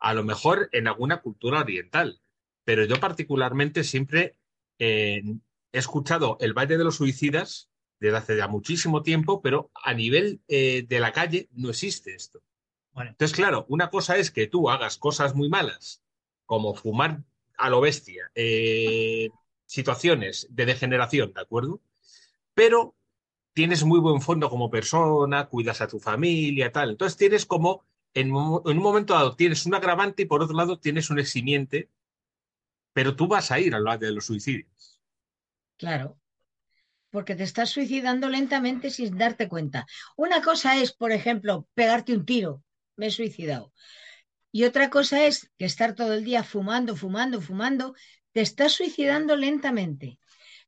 [0.00, 2.20] A lo mejor en alguna cultura oriental,
[2.64, 4.36] pero yo particularmente siempre
[4.78, 5.22] eh,
[5.72, 7.70] he escuchado el Valle de los Suicidas
[8.00, 12.42] desde hace ya muchísimo tiempo, pero a nivel eh, de la calle no existe esto.
[12.92, 16.02] Bueno, Entonces, claro, una cosa es que tú hagas cosas muy malas,
[16.46, 17.22] como fumar
[17.56, 19.28] a lo bestia, eh,
[19.66, 21.80] situaciones de degeneración, ¿de acuerdo?
[22.54, 22.96] Pero
[23.52, 26.90] tienes muy buen fondo como persona, cuidas a tu familia, tal.
[26.90, 27.84] Entonces tienes como,
[28.14, 31.18] en, un- en un momento dado, tienes un agravante y por otro lado tienes un
[31.18, 31.90] eximiente,
[32.92, 35.00] pero tú vas a ir al lado de los suicidios.
[35.76, 36.18] Claro.
[37.10, 39.86] Porque te estás suicidando lentamente sin darte cuenta.
[40.16, 42.64] Una cosa es, por ejemplo, pegarte un tiro.
[42.96, 43.72] Me he suicidado.
[44.52, 47.94] Y otra cosa es que estar todo el día fumando, fumando, fumando.
[48.32, 50.18] Te estás suicidando lentamente.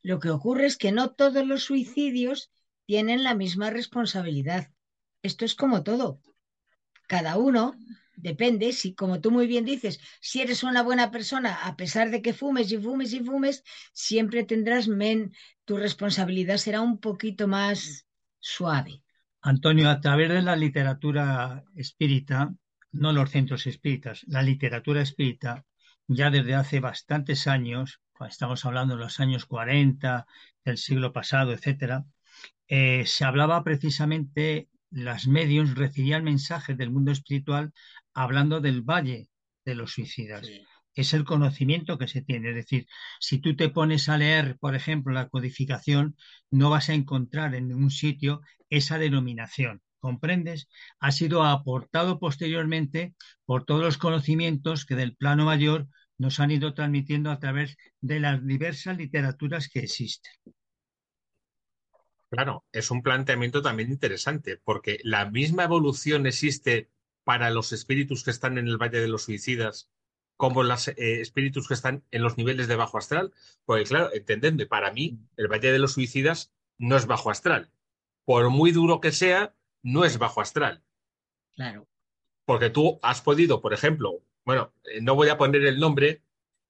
[0.02, 2.50] Lo que ocurre es que no todos los suicidios
[2.86, 4.70] tienen la misma responsabilidad.
[5.22, 6.20] Esto es como todo.
[7.12, 7.76] Cada uno
[8.16, 12.22] depende, si como tú muy bien dices, si eres una buena persona, a pesar de
[12.22, 15.34] que fumes y fumes y fumes, siempre tendrás men,
[15.66, 18.06] tu responsabilidad será un poquito más
[18.40, 19.02] suave.
[19.42, 22.54] Antonio, a través de la literatura espírita,
[22.92, 25.66] no los centros espíritas, la literatura espírita,
[26.06, 30.26] ya desde hace bastantes años, estamos hablando de los años 40,
[30.64, 32.06] del siglo pasado, etcétera,
[32.68, 37.72] eh, se hablaba precisamente, las medios recibían mensajes del mundo espiritual
[38.14, 39.28] hablando del valle
[39.64, 40.46] de los suicidas.
[40.94, 42.50] Es el conocimiento que se tiene.
[42.50, 42.86] Es decir,
[43.18, 46.16] si tú te pones a leer, por ejemplo, la codificación,
[46.50, 49.80] no vas a encontrar en ningún sitio esa denominación.
[49.98, 50.68] ¿Comprendes?
[51.00, 53.14] Ha sido aportado posteriormente
[53.46, 55.88] por todos los conocimientos que del plano mayor
[56.18, 60.32] nos han ido transmitiendo a través de las diversas literaturas que existen.
[62.32, 66.88] Claro, es un planteamiento también interesante, porque la misma evolución existe
[67.24, 69.90] para los espíritus que están en el Valle de los Suicidas
[70.38, 73.34] como los eh, espíritus que están en los niveles de bajo astral.
[73.66, 77.70] Porque claro, entendedme, para mí el Valle de los Suicidas no es bajo astral.
[78.24, 80.82] Por muy duro que sea, no es bajo astral.
[81.54, 81.86] Claro.
[82.46, 86.22] Porque tú has podido, por ejemplo, bueno, eh, no voy a poner el nombre,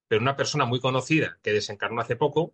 [0.09, 2.53] pero una persona muy conocida que desencarnó hace poco,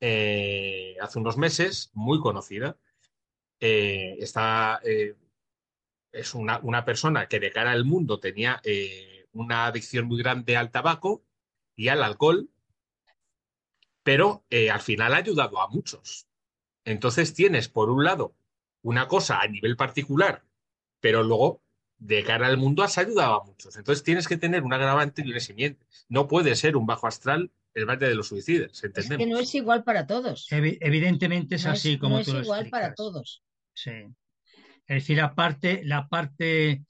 [0.00, 2.76] eh, hace unos meses, muy conocida,
[3.60, 4.80] eh, está,
[6.12, 8.60] es una, una, persona que de cara al mundo tenía
[9.32, 11.24] una adicción muy grande al tabaco
[11.74, 12.50] y al alcohol,
[14.02, 16.28] pero al final ha ayudado a muchos.
[16.84, 18.34] Entonces tienes, por un lado,
[18.82, 20.44] una cosa a nivel particular,
[21.00, 21.60] pero luego
[21.98, 23.76] de cara al mundo has ayudado a muchos.
[23.76, 25.78] Entonces tienes que tener un agravante y un.
[26.08, 29.20] No puede ser un bajo astral el valle de los suicidas, ¿entendemos?
[29.20, 30.46] Es que no es igual para todos.
[30.50, 33.42] evidentemente es así como no tú es igual para todos.
[33.74, 33.90] Sí.
[34.86, 36.82] Es decir, aparte, la parte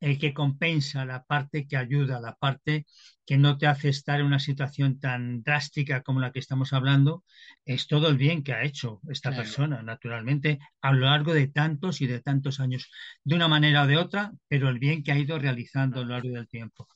[0.00, 2.86] el que compensa, la parte que ayuda, la parte
[3.24, 7.22] que no te hace estar en una situación tan drástica como la que estamos hablando,
[7.64, 12.00] es todo el bien que ha hecho esta persona, naturalmente, a lo largo de tantos
[12.00, 12.90] y de tantos años,
[13.22, 16.14] de una manera o de otra, pero el bien que ha ido realizando a lo
[16.14, 16.88] largo del tiempo.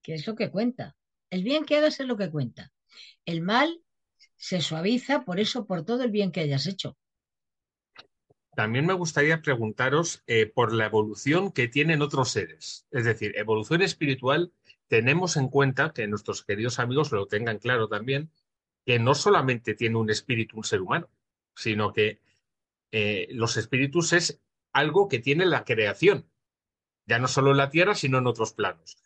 [0.00, 0.96] Que es lo que cuenta.
[1.28, 2.72] El bien que hagas es lo que cuenta.
[3.24, 3.82] El mal
[4.36, 6.96] se suaviza por eso, por todo el bien que hayas hecho.
[8.54, 12.86] También me gustaría preguntaros eh, por la evolución que tienen otros seres.
[12.90, 14.52] Es decir, evolución espiritual,
[14.88, 18.32] tenemos en cuenta que nuestros queridos amigos lo tengan claro también,
[18.84, 21.08] que no solamente tiene un espíritu un ser humano,
[21.54, 22.20] sino que
[22.90, 24.40] eh, los espíritus es
[24.72, 26.28] algo que tiene la creación,
[27.06, 28.96] ya no solo en la Tierra, sino en otros planos.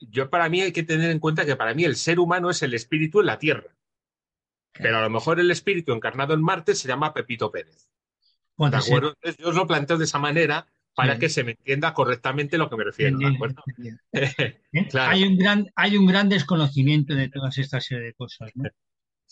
[0.00, 2.62] Yo para mí hay que tener en cuenta que para mí el ser humano es
[2.62, 3.76] el espíritu en la Tierra,
[4.72, 7.88] pero a lo mejor el espíritu encarnado en Marte se llama Pepito Pérez.
[8.56, 9.14] ¿De acuerdo?
[9.38, 12.76] yo os lo planteo de esa manera para que se me entienda correctamente lo que
[12.76, 13.18] me refiero.
[13.18, 13.62] ¿de acuerdo?
[15.00, 18.50] hay, un gran, hay un gran desconocimiento de todas estas serie de cosas.
[18.54, 18.68] ¿no?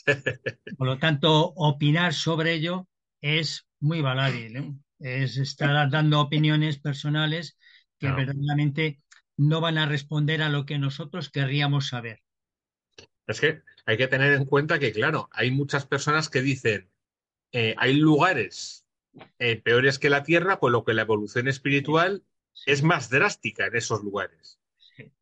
[0.78, 2.88] Por lo tanto, opinar sobre ello
[3.20, 4.56] es muy baladil.
[4.56, 4.72] ¿eh?
[4.98, 7.58] Es estar dando opiniones personales
[7.98, 9.00] que verdaderamente
[9.38, 12.22] no van a responder a lo que nosotros querríamos saber.
[13.26, 16.90] Es que hay que tener en cuenta que, claro, hay muchas personas que dicen,
[17.52, 18.84] eh, hay lugares
[19.38, 22.24] eh, peores que la Tierra, por lo que la evolución espiritual
[22.66, 24.58] es más drástica en esos lugares.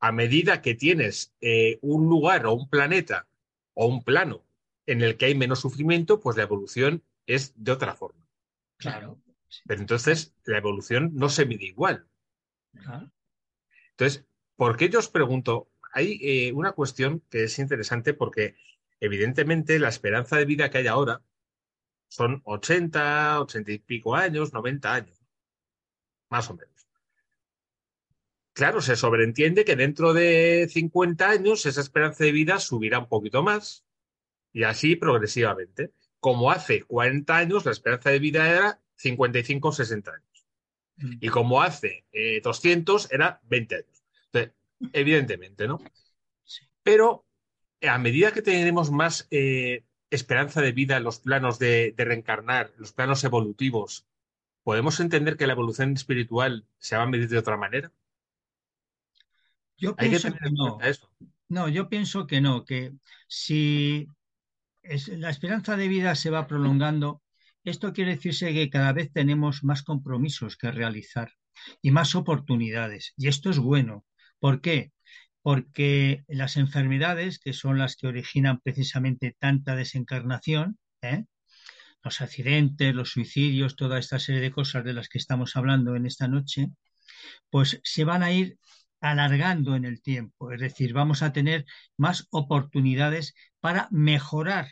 [0.01, 3.29] A medida que tienes eh, un lugar o un planeta
[3.75, 4.47] o un plano
[4.87, 8.27] en el que hay menos sufrimiento, pues la evolución es de otra forma.
[8.79, 9.21] Claro.
[9.67, 12.07] Pero entonces la evolución no se mide igual.
[13.99, 14.27] Entonces,
[14.57, 15.71] ¿por qué yo os pregunto?
[15.93, 18.55] Hay eh, una cuestión que es interesante porque
[19.01, 21.23] evidentemente la esperanza de vida que hay ahora
[22.09, 25.19] son 80, 80 y pico años, 90 años,
[26.29, 26.87] más o menos.
[28.53, 33.43] Claro, se sobreentiende que dentro de 50 años esa esperanza de vida subirá un poquito
[33.43, 33.85] más
[34.53, 35.93] y así progresivamente.
[36.21, 40.26] Como hace 40 años la esperanza de vida era 55 60 años.
[40.97, 41.19] Mm.
[41.21, 42.05] Y como hace
[42.43, 44.05] 200 eh, era 20 años.
[44.33, 44.55] Entonces,
[44.93, 45.81] evidentemente, ¿no?
[46.83, 47.27] Pero
[47.83, 52.93] a medida que tenemos más eh, esperanza de vida en los planos de, reencarnar, los
[52.93, 54.07] planos evolutivos,
[54.63, 57.93] ¿podemos entender que la evolución espiritual se va a medir de otra manera?
[59.77, 60.79] Yo pienso que, no.
[61.49, 62.93] No, yo pienso que no, que
[63.29, 64.09] si
[64.83, 67.21] la esperanza de vida se va prolongando,
[67.71, 71.33] esto quiere decirse que cada vez tenemos más compromisos que realizar
[71.83, 73.13] y más oportunidades.
[73.17, 74.05] Y esto es bueno.
[74.39, 74.93] ¿Por qué?
[75.47, 81.27] porque las enfermedades, que son las que originan precisamente tanta desencarnación, ¿eh?
[82.03, 86.05] los accidentes, los suicidios, toda esta serie de cosas de las que estamos hablando en
[86.05, 86.73] esta noche,
[87.49, 88.59] pues se van a ir
[89.01, 91.65] alargando en el tiempo, es decir, vamos a tener
[91.97, 94.67] más oportunidades para mejorar,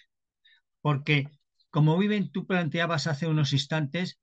[0.81, 1.29] porque
[1.75, 4.21] como viven, tú planteabas hace unos instantes,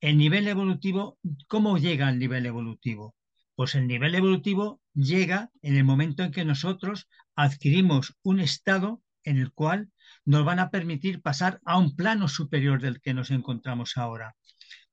[0.00, 1.16] el nivel evolutivo,
[1.46, 3.14] ¿cómo llega al nivel evolutivo?
[3.54, 9.36] Pues el nivel evolutivo llega en el momento en que nosotros adquirimos un estado en
[9.38, 9.92] el cual
[10.24, 14.34] nos van a permitir pasar a un plano superior del que nos encontramos ahora.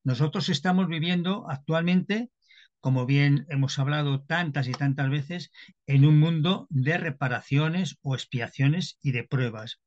[0.04, 2.30] Nosotros estamos viviendo actualmente,
[2.78, 5.50] como bien hemos hablado tantas y tantas veces,
[5.86, 9.80] en un mundo de reparaciones o expiaciones y de pruebas.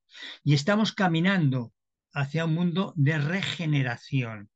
[0.44, 1.72] Y estamos caminando
[2.14, 4.50] hacia un mundo de regeneración.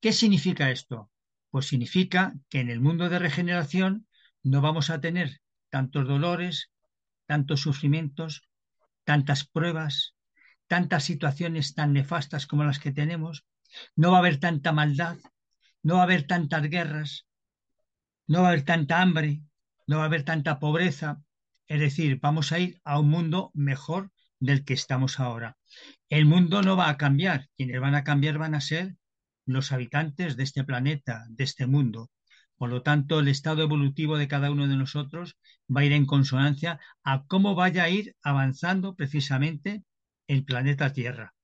[0.00, 1.10] ¿Qué significa esto?
[1.50, 4.06] Pues significa que en el mundo de regeneración
[4.42, 5.40] no vamos a tener
[5.70, 6.70] tantos dolores,
[7.26, 8.48] tantos sufrimientos,
[9.04, 10.14] tantas pruebas,
[10.66, 13.44] tantas situaciones tan nefastas como las que tenemos,
[13.96, 15.18] no va a haber tanta maldad,
[15.82, 17.26] no va a haber tantas guerras,
[18.26, 19.42] no va a haber tanta hambre,
[19.86, 21.22] no va a haber tanta pobreza.
[21.66, 24.10] Es decir, vamos a ir a un mundo mejor
[24.42, 25.56] del que estamos ahora.
[26.08, 28.96] El mundo no va a cambiar, quienes van a cambiar van a ser
[29.46, 32.10] los habitantes de este planeta, de este mundo.
[32.56, 35.38] Por lo tanto, el estado evolutivo de cada uno de nosotros
[35.74, 39.84] va a ir en consonancia a cómo vaya a ir avanzando precisamente
[40.26, 41.34] el planeta Tierra.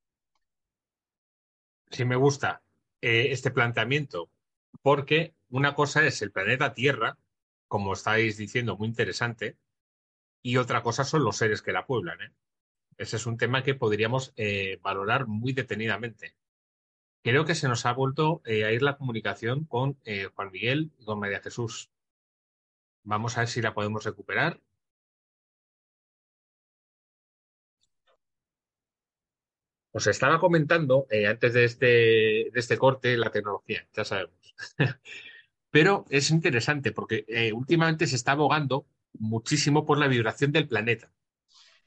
[1.91, 2.63] Sí, me gusta
[3.01, 4.29] eh, este planteamiento,
[4.83, 7.17] porque una cosa es el planeta Tierra,
[7.69, 9.57] como estáis diciendo, muy interesante,
[10.43, 12.21] y otra cosa son los seres que la pueblan.
[12.23, 12.33] ¿eh?
[12.99, 16.35] Ese es un tema que podríamos eh, valorar muy detenidamente.
[17.23, 19.99] Creo que se nos ha vuelto a ir la comunicación con
[20.35, 21.91] Juan Miguel y con María Jesús.
[23.05, 24.61] Vamos a ver si la podemos recuperar.
[29.99, 34.55] Os estaba comentando eh, antes de este, de este corte la tecnología, ya sabemos.
[35.71, 41.11] Pero es interesante porque eh, últimamente se está abogando muchísimo por la vibración del planeta,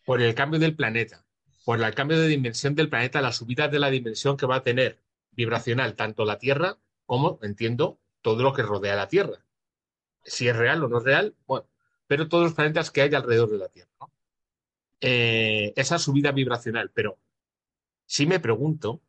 [0.06, 1.26] por el cambio del planeta,
[1.66, 4.64] por el cambio de dimensión del planeta, la subida de la dimensión que va a
[4.64, 5.00] tener
[5.32, 9.46] vibracional tanto la Tierra como, entiendo, todo lo que rodea la Tierra.
[10.24, 11.68] Si es real o no es real, bueno,
[12.08, 13.90] pero todos los planetas que hay alrededor de la Tierra.
[15.00, 17.18] Eh, esa subida vibracional, pero
[18.06, 19.02] sí me pregunto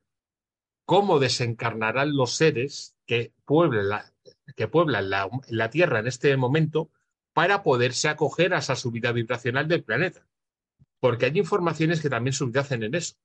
[0.84, 4.12] cómo desencarnarán los seres que pueblan, la,
[4.56, 6.90] que pueblan la, Tierra en este momento
[7.32, 10.26] para poderse acoger a esa subida vibracional del planeta.
[11.02, 13.16] Porque hay informaciones que también subyacen en eso.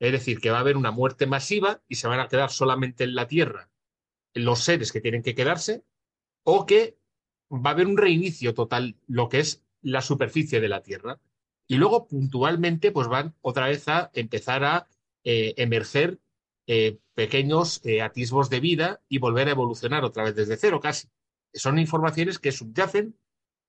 [0.00, 3.04] Es decir, que va a haber una muerte masiva y se van a quedar solamente
[3.04, 3.68] en la Tierra
[4.32, 5.84] los seres que tienen que quedarse,
[6.42, 6.96] o que
[7.50, 11.20] va a haber un reinicio total, lo que es la superficie de la Tierra.
[11.66, 14.88] Y luego, puntualmente, pues van otra vez a empezar a
[15.22, 16.18] eh, emerger
[16.66, 21.08] eh, pequeños eh, atisbos de vida y volver a evolucionar otra vez desde cero casi.
[21.52, 23.18] Son informaciones que subyacen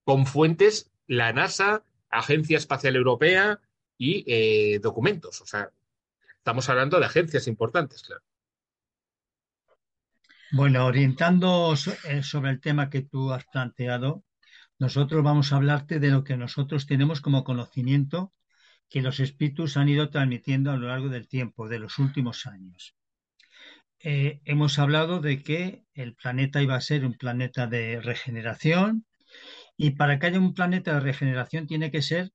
[0.05, 3.59] con fuentes, la NASA, Agencia Espacial Europea
[3.97, 5.41] y documentos.
[5.41, 5.69] O sea,
[6.37, 8.23] estamos hablando de agencias importantes, claro.
[10.51, 14.23] Bueno, orientando sobre el tema que tú has planteado,
[14.79, 18.33] nosotros vamos a hablarte de lo que nosotros tenemos como conocimiento
[18.89, 22.95] que los espíritus han ido transmitiendo a lo largo del tiempo, de los últimos años.
[23.99, 29.05] Eh, hemos hablado de que el planeta iba a ser un planeta de regeneración
[29.81, 32.33] y para que haya un planeta de regeneración tiene que ser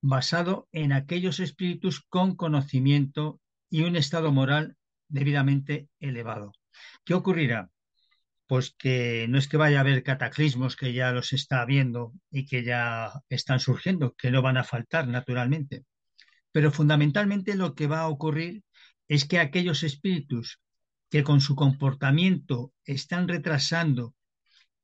[0.00, 4.74] basado en aquellos espíritus con conocimiento y un estado moral
[5.06, 6.52] debidamente elevado.
[7.04, 7.70] ¿Qué ocurrirá?
[8.46, 12.46] Pues que no es que vaya a haber cataclismos que ya los está viendo y
[12.46, 15.84] que ya están surgiendo, que no van a faltar naturalmente,
[16.52, 18.62] pero fundamentalmente lo que va a ocurrir
[19.08, 20.58] es que aquellos espíritus
[21.10, 24.14] que con su comportamiento están retrasando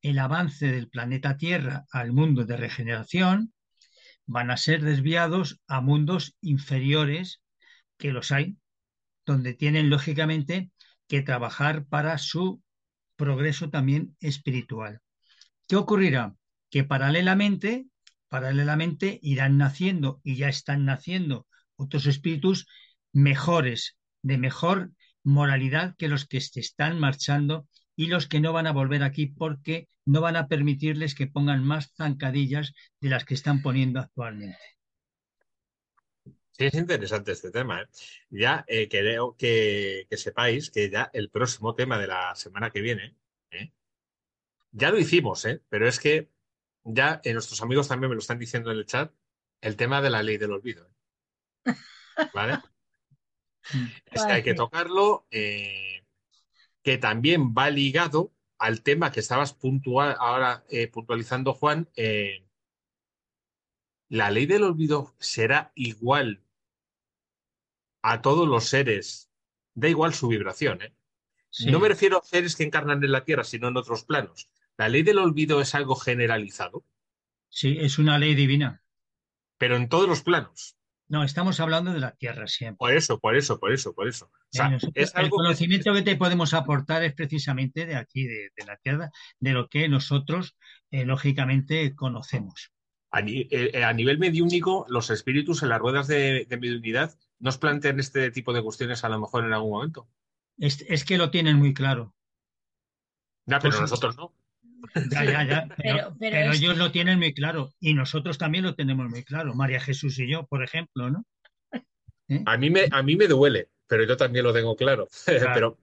[0.05, 3.55] el avance del planeta Tierra al mundo de regeneración,
[4.27, 7.41] van a ser desviados a mundos inferiores,
[7.97, 8.59] que los hay,
[9.25, 10.71] donde tienen lógicamente
[11.09, 12.63] que trabajar para su
[13.17, 15.01] progreso también espiritual.
[15.67, 16.35] ¿Qué ocurrirá?
[16.71, 17.87] Que paralelamente,
[18.29, 21.47] paralelamente irán naciendo y ya están naciendo
[21.77, 22.67] otros espíritus
[23.15, 24.93] mejores, de mejor
[25.23, 27.67] moralidad que los que se están marchando
[27.97, 31.65] y los que no van a volver aquí porque no van a permitirles que pongan
[31.65, 34.59] más zancadillas de las que están poniendo actualmente.
[36.57, 37.83] Sí, es interesante este tema.
[37.83, 37.87] ¿eh?
[38.31, 43.17] Ya eh, creo que, sepáis que ya el próximo tema de la semana que viene,
[43.51, 43.73] ¿eh?
[44.71, 45.63] ya lo hicimos, ¿eh?
[45.69, 46.31] pero es que
[46.85, 49.13] ya nuestros amigos también me lo están diciendo en el chat,
[49.61, 50.89] el tema de la ley del olvido.
[52.35, 52.59] ¿Vale?
[54.13, 56.04] es que hay que tocarlo, eh,
[56.85, 61.89] que también va ligado al tema que estabas puntual, ahora eh, puntualizando, Juan.
[61.97, 62.47] Eh,
[64.11, 66.45] la ley del olvido será igual
[68.03, 69.31] a todos los seres,
[69.73, 70.79] da igual su vibración.
[71.67, 74.51] No me refiero a seres que encarnan en la Tierra, sino en otros planos.
[74.77, 76.85] La ley del olvido es algo generalizado.
[77.49, 78.83] Sí, es una ley divina.
[79.57, 80.77] Pero en todos los planos.
[81.09, 82.79] No, estamos hablando de la Tierra siempre.
[82.79, 84.31] Por eso, por eso, por eso, por eso.
[85.15, 86.03] El conocimiento que...
[86.03, 90.57] te podemos aportar es precisamente de aquí, de, la Tierra, de lo que nosotros,
[90.91, 92.73] eh, lógicamente, conocemos.
[93.17, 98.01] Eh, eh, a, nivel mediúnico, los espíritus en las ruedas de, de mediunidad nos plantean
[98.01, 100.09] este tipo de cuestiones a lo mejor en algún momento.
[100.59, 102.15] Es, que lo tienen muy claro.
[103.47, 104.33] Ya, pero pues nosotros no.
[105.11, 105.69] Ya, ya, ya.
[106.19, 109.55] Pero, ellos lo tienen muy claro y nosotros también lo tenemos muy claro.
[109.55, 111.25] María Jesús y yo, por ejemplo, ¿no?
[112.29, 112.43] ¿eh?
[112.47, 115.09] A mí me, a mí me duele, pero yo también lo tengo claro.
[115.55, 115.79] pero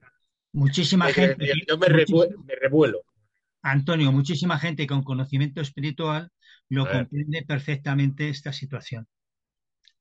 [0.52, 3.02] Muchísima gente, decir, yo me, muchísima- revuelo, me revuelo.
[3.62, 6.30] Antonio, muchísima gente con conocimiento espiritual
[6.68, 9.06] lo comprende perfectamente esta situación.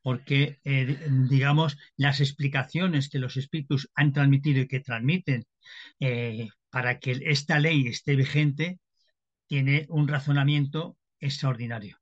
[0.01, 0.97] Porque, eh,
[1.29, 5.45] digamos, las explicaciones que los espíritus han transmitido y que transmiten
[5.99, 8.79] eh, para que esta ley esté vigente
[9.47, 12.00] tiene un razonamiento extraordinario.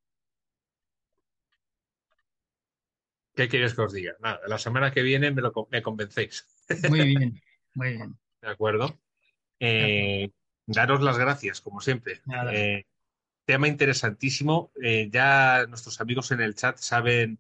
[3.40, 4.18] ¿Qué quieres que os diga?
[4.20, 6.46] Nada, la semana que viene me, lo, me convencéis.
[6.90, 7.42] Muy bien,
[7.74, 8.20] muy bien.
[8.42, 9.00] ¿De acuerdo?
[9.62, 10.30] Eh,
[10.66, 12.22] daros las gracias, como siempre.
[12.52, 12.84] Eh,
[13.46, 14.74] tema interesantísimo.
[14.84, 17.40] Eh, ya nuestros amigos en el chat saben,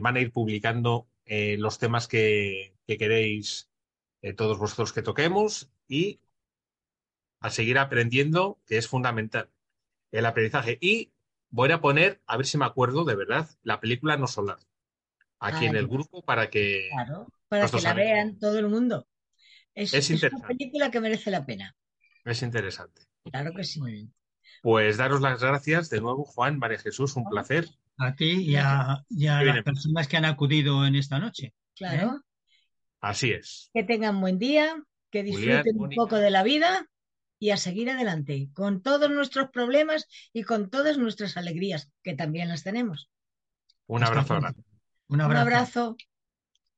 [0.00, 3.70] van a ir publicando los temas que, que queréis
[4.36, 6.18] todos vosotros que toquemos y
[7.38, 9.48] a seguir aprendiendo, que es fundamental
[10.10, 10.76] el aprendizaje.
[10.80, 11.12] Y
[11.50, 14.58] voy a poner, a ver si me acuerdo de verdad, la película No Solar
[15.46, 18.06] aquí en el grupo para que Claro, para que la amigos.
[18.12, 19.06] vean todo el mundo.
[19.74, 21.74] Es, Es es una película que merece la pena.
[22.24, 23.02] es interesante.
[23.24, 23.80] Claro que sí.
[23.80, 24.14] Muy bien.
[24.62, 27.68] Pues daros las gracias de nuevo, Juan, María Jesús, un placer.
[27.98, 29.56] A ti y a, y a Muy bien.
[29.56, 31.54] las personas que han acudido en esta noche.
[31.74, 32.22] Claro.
[33.00, 33.70] Así es.
[33.74, 36.88] Que tengan buen día, que Julián, disfruten un poco de la vida
[37.38, 42.48] y a seguir adelante, con todos nuestros problemas y con todas nuestras alegrías, que también
[42.48, 43.10] las tenemos.
[43.86, 44.62] Un Hasta abrazo grande.
[45.08, 45.96] Un abrazo.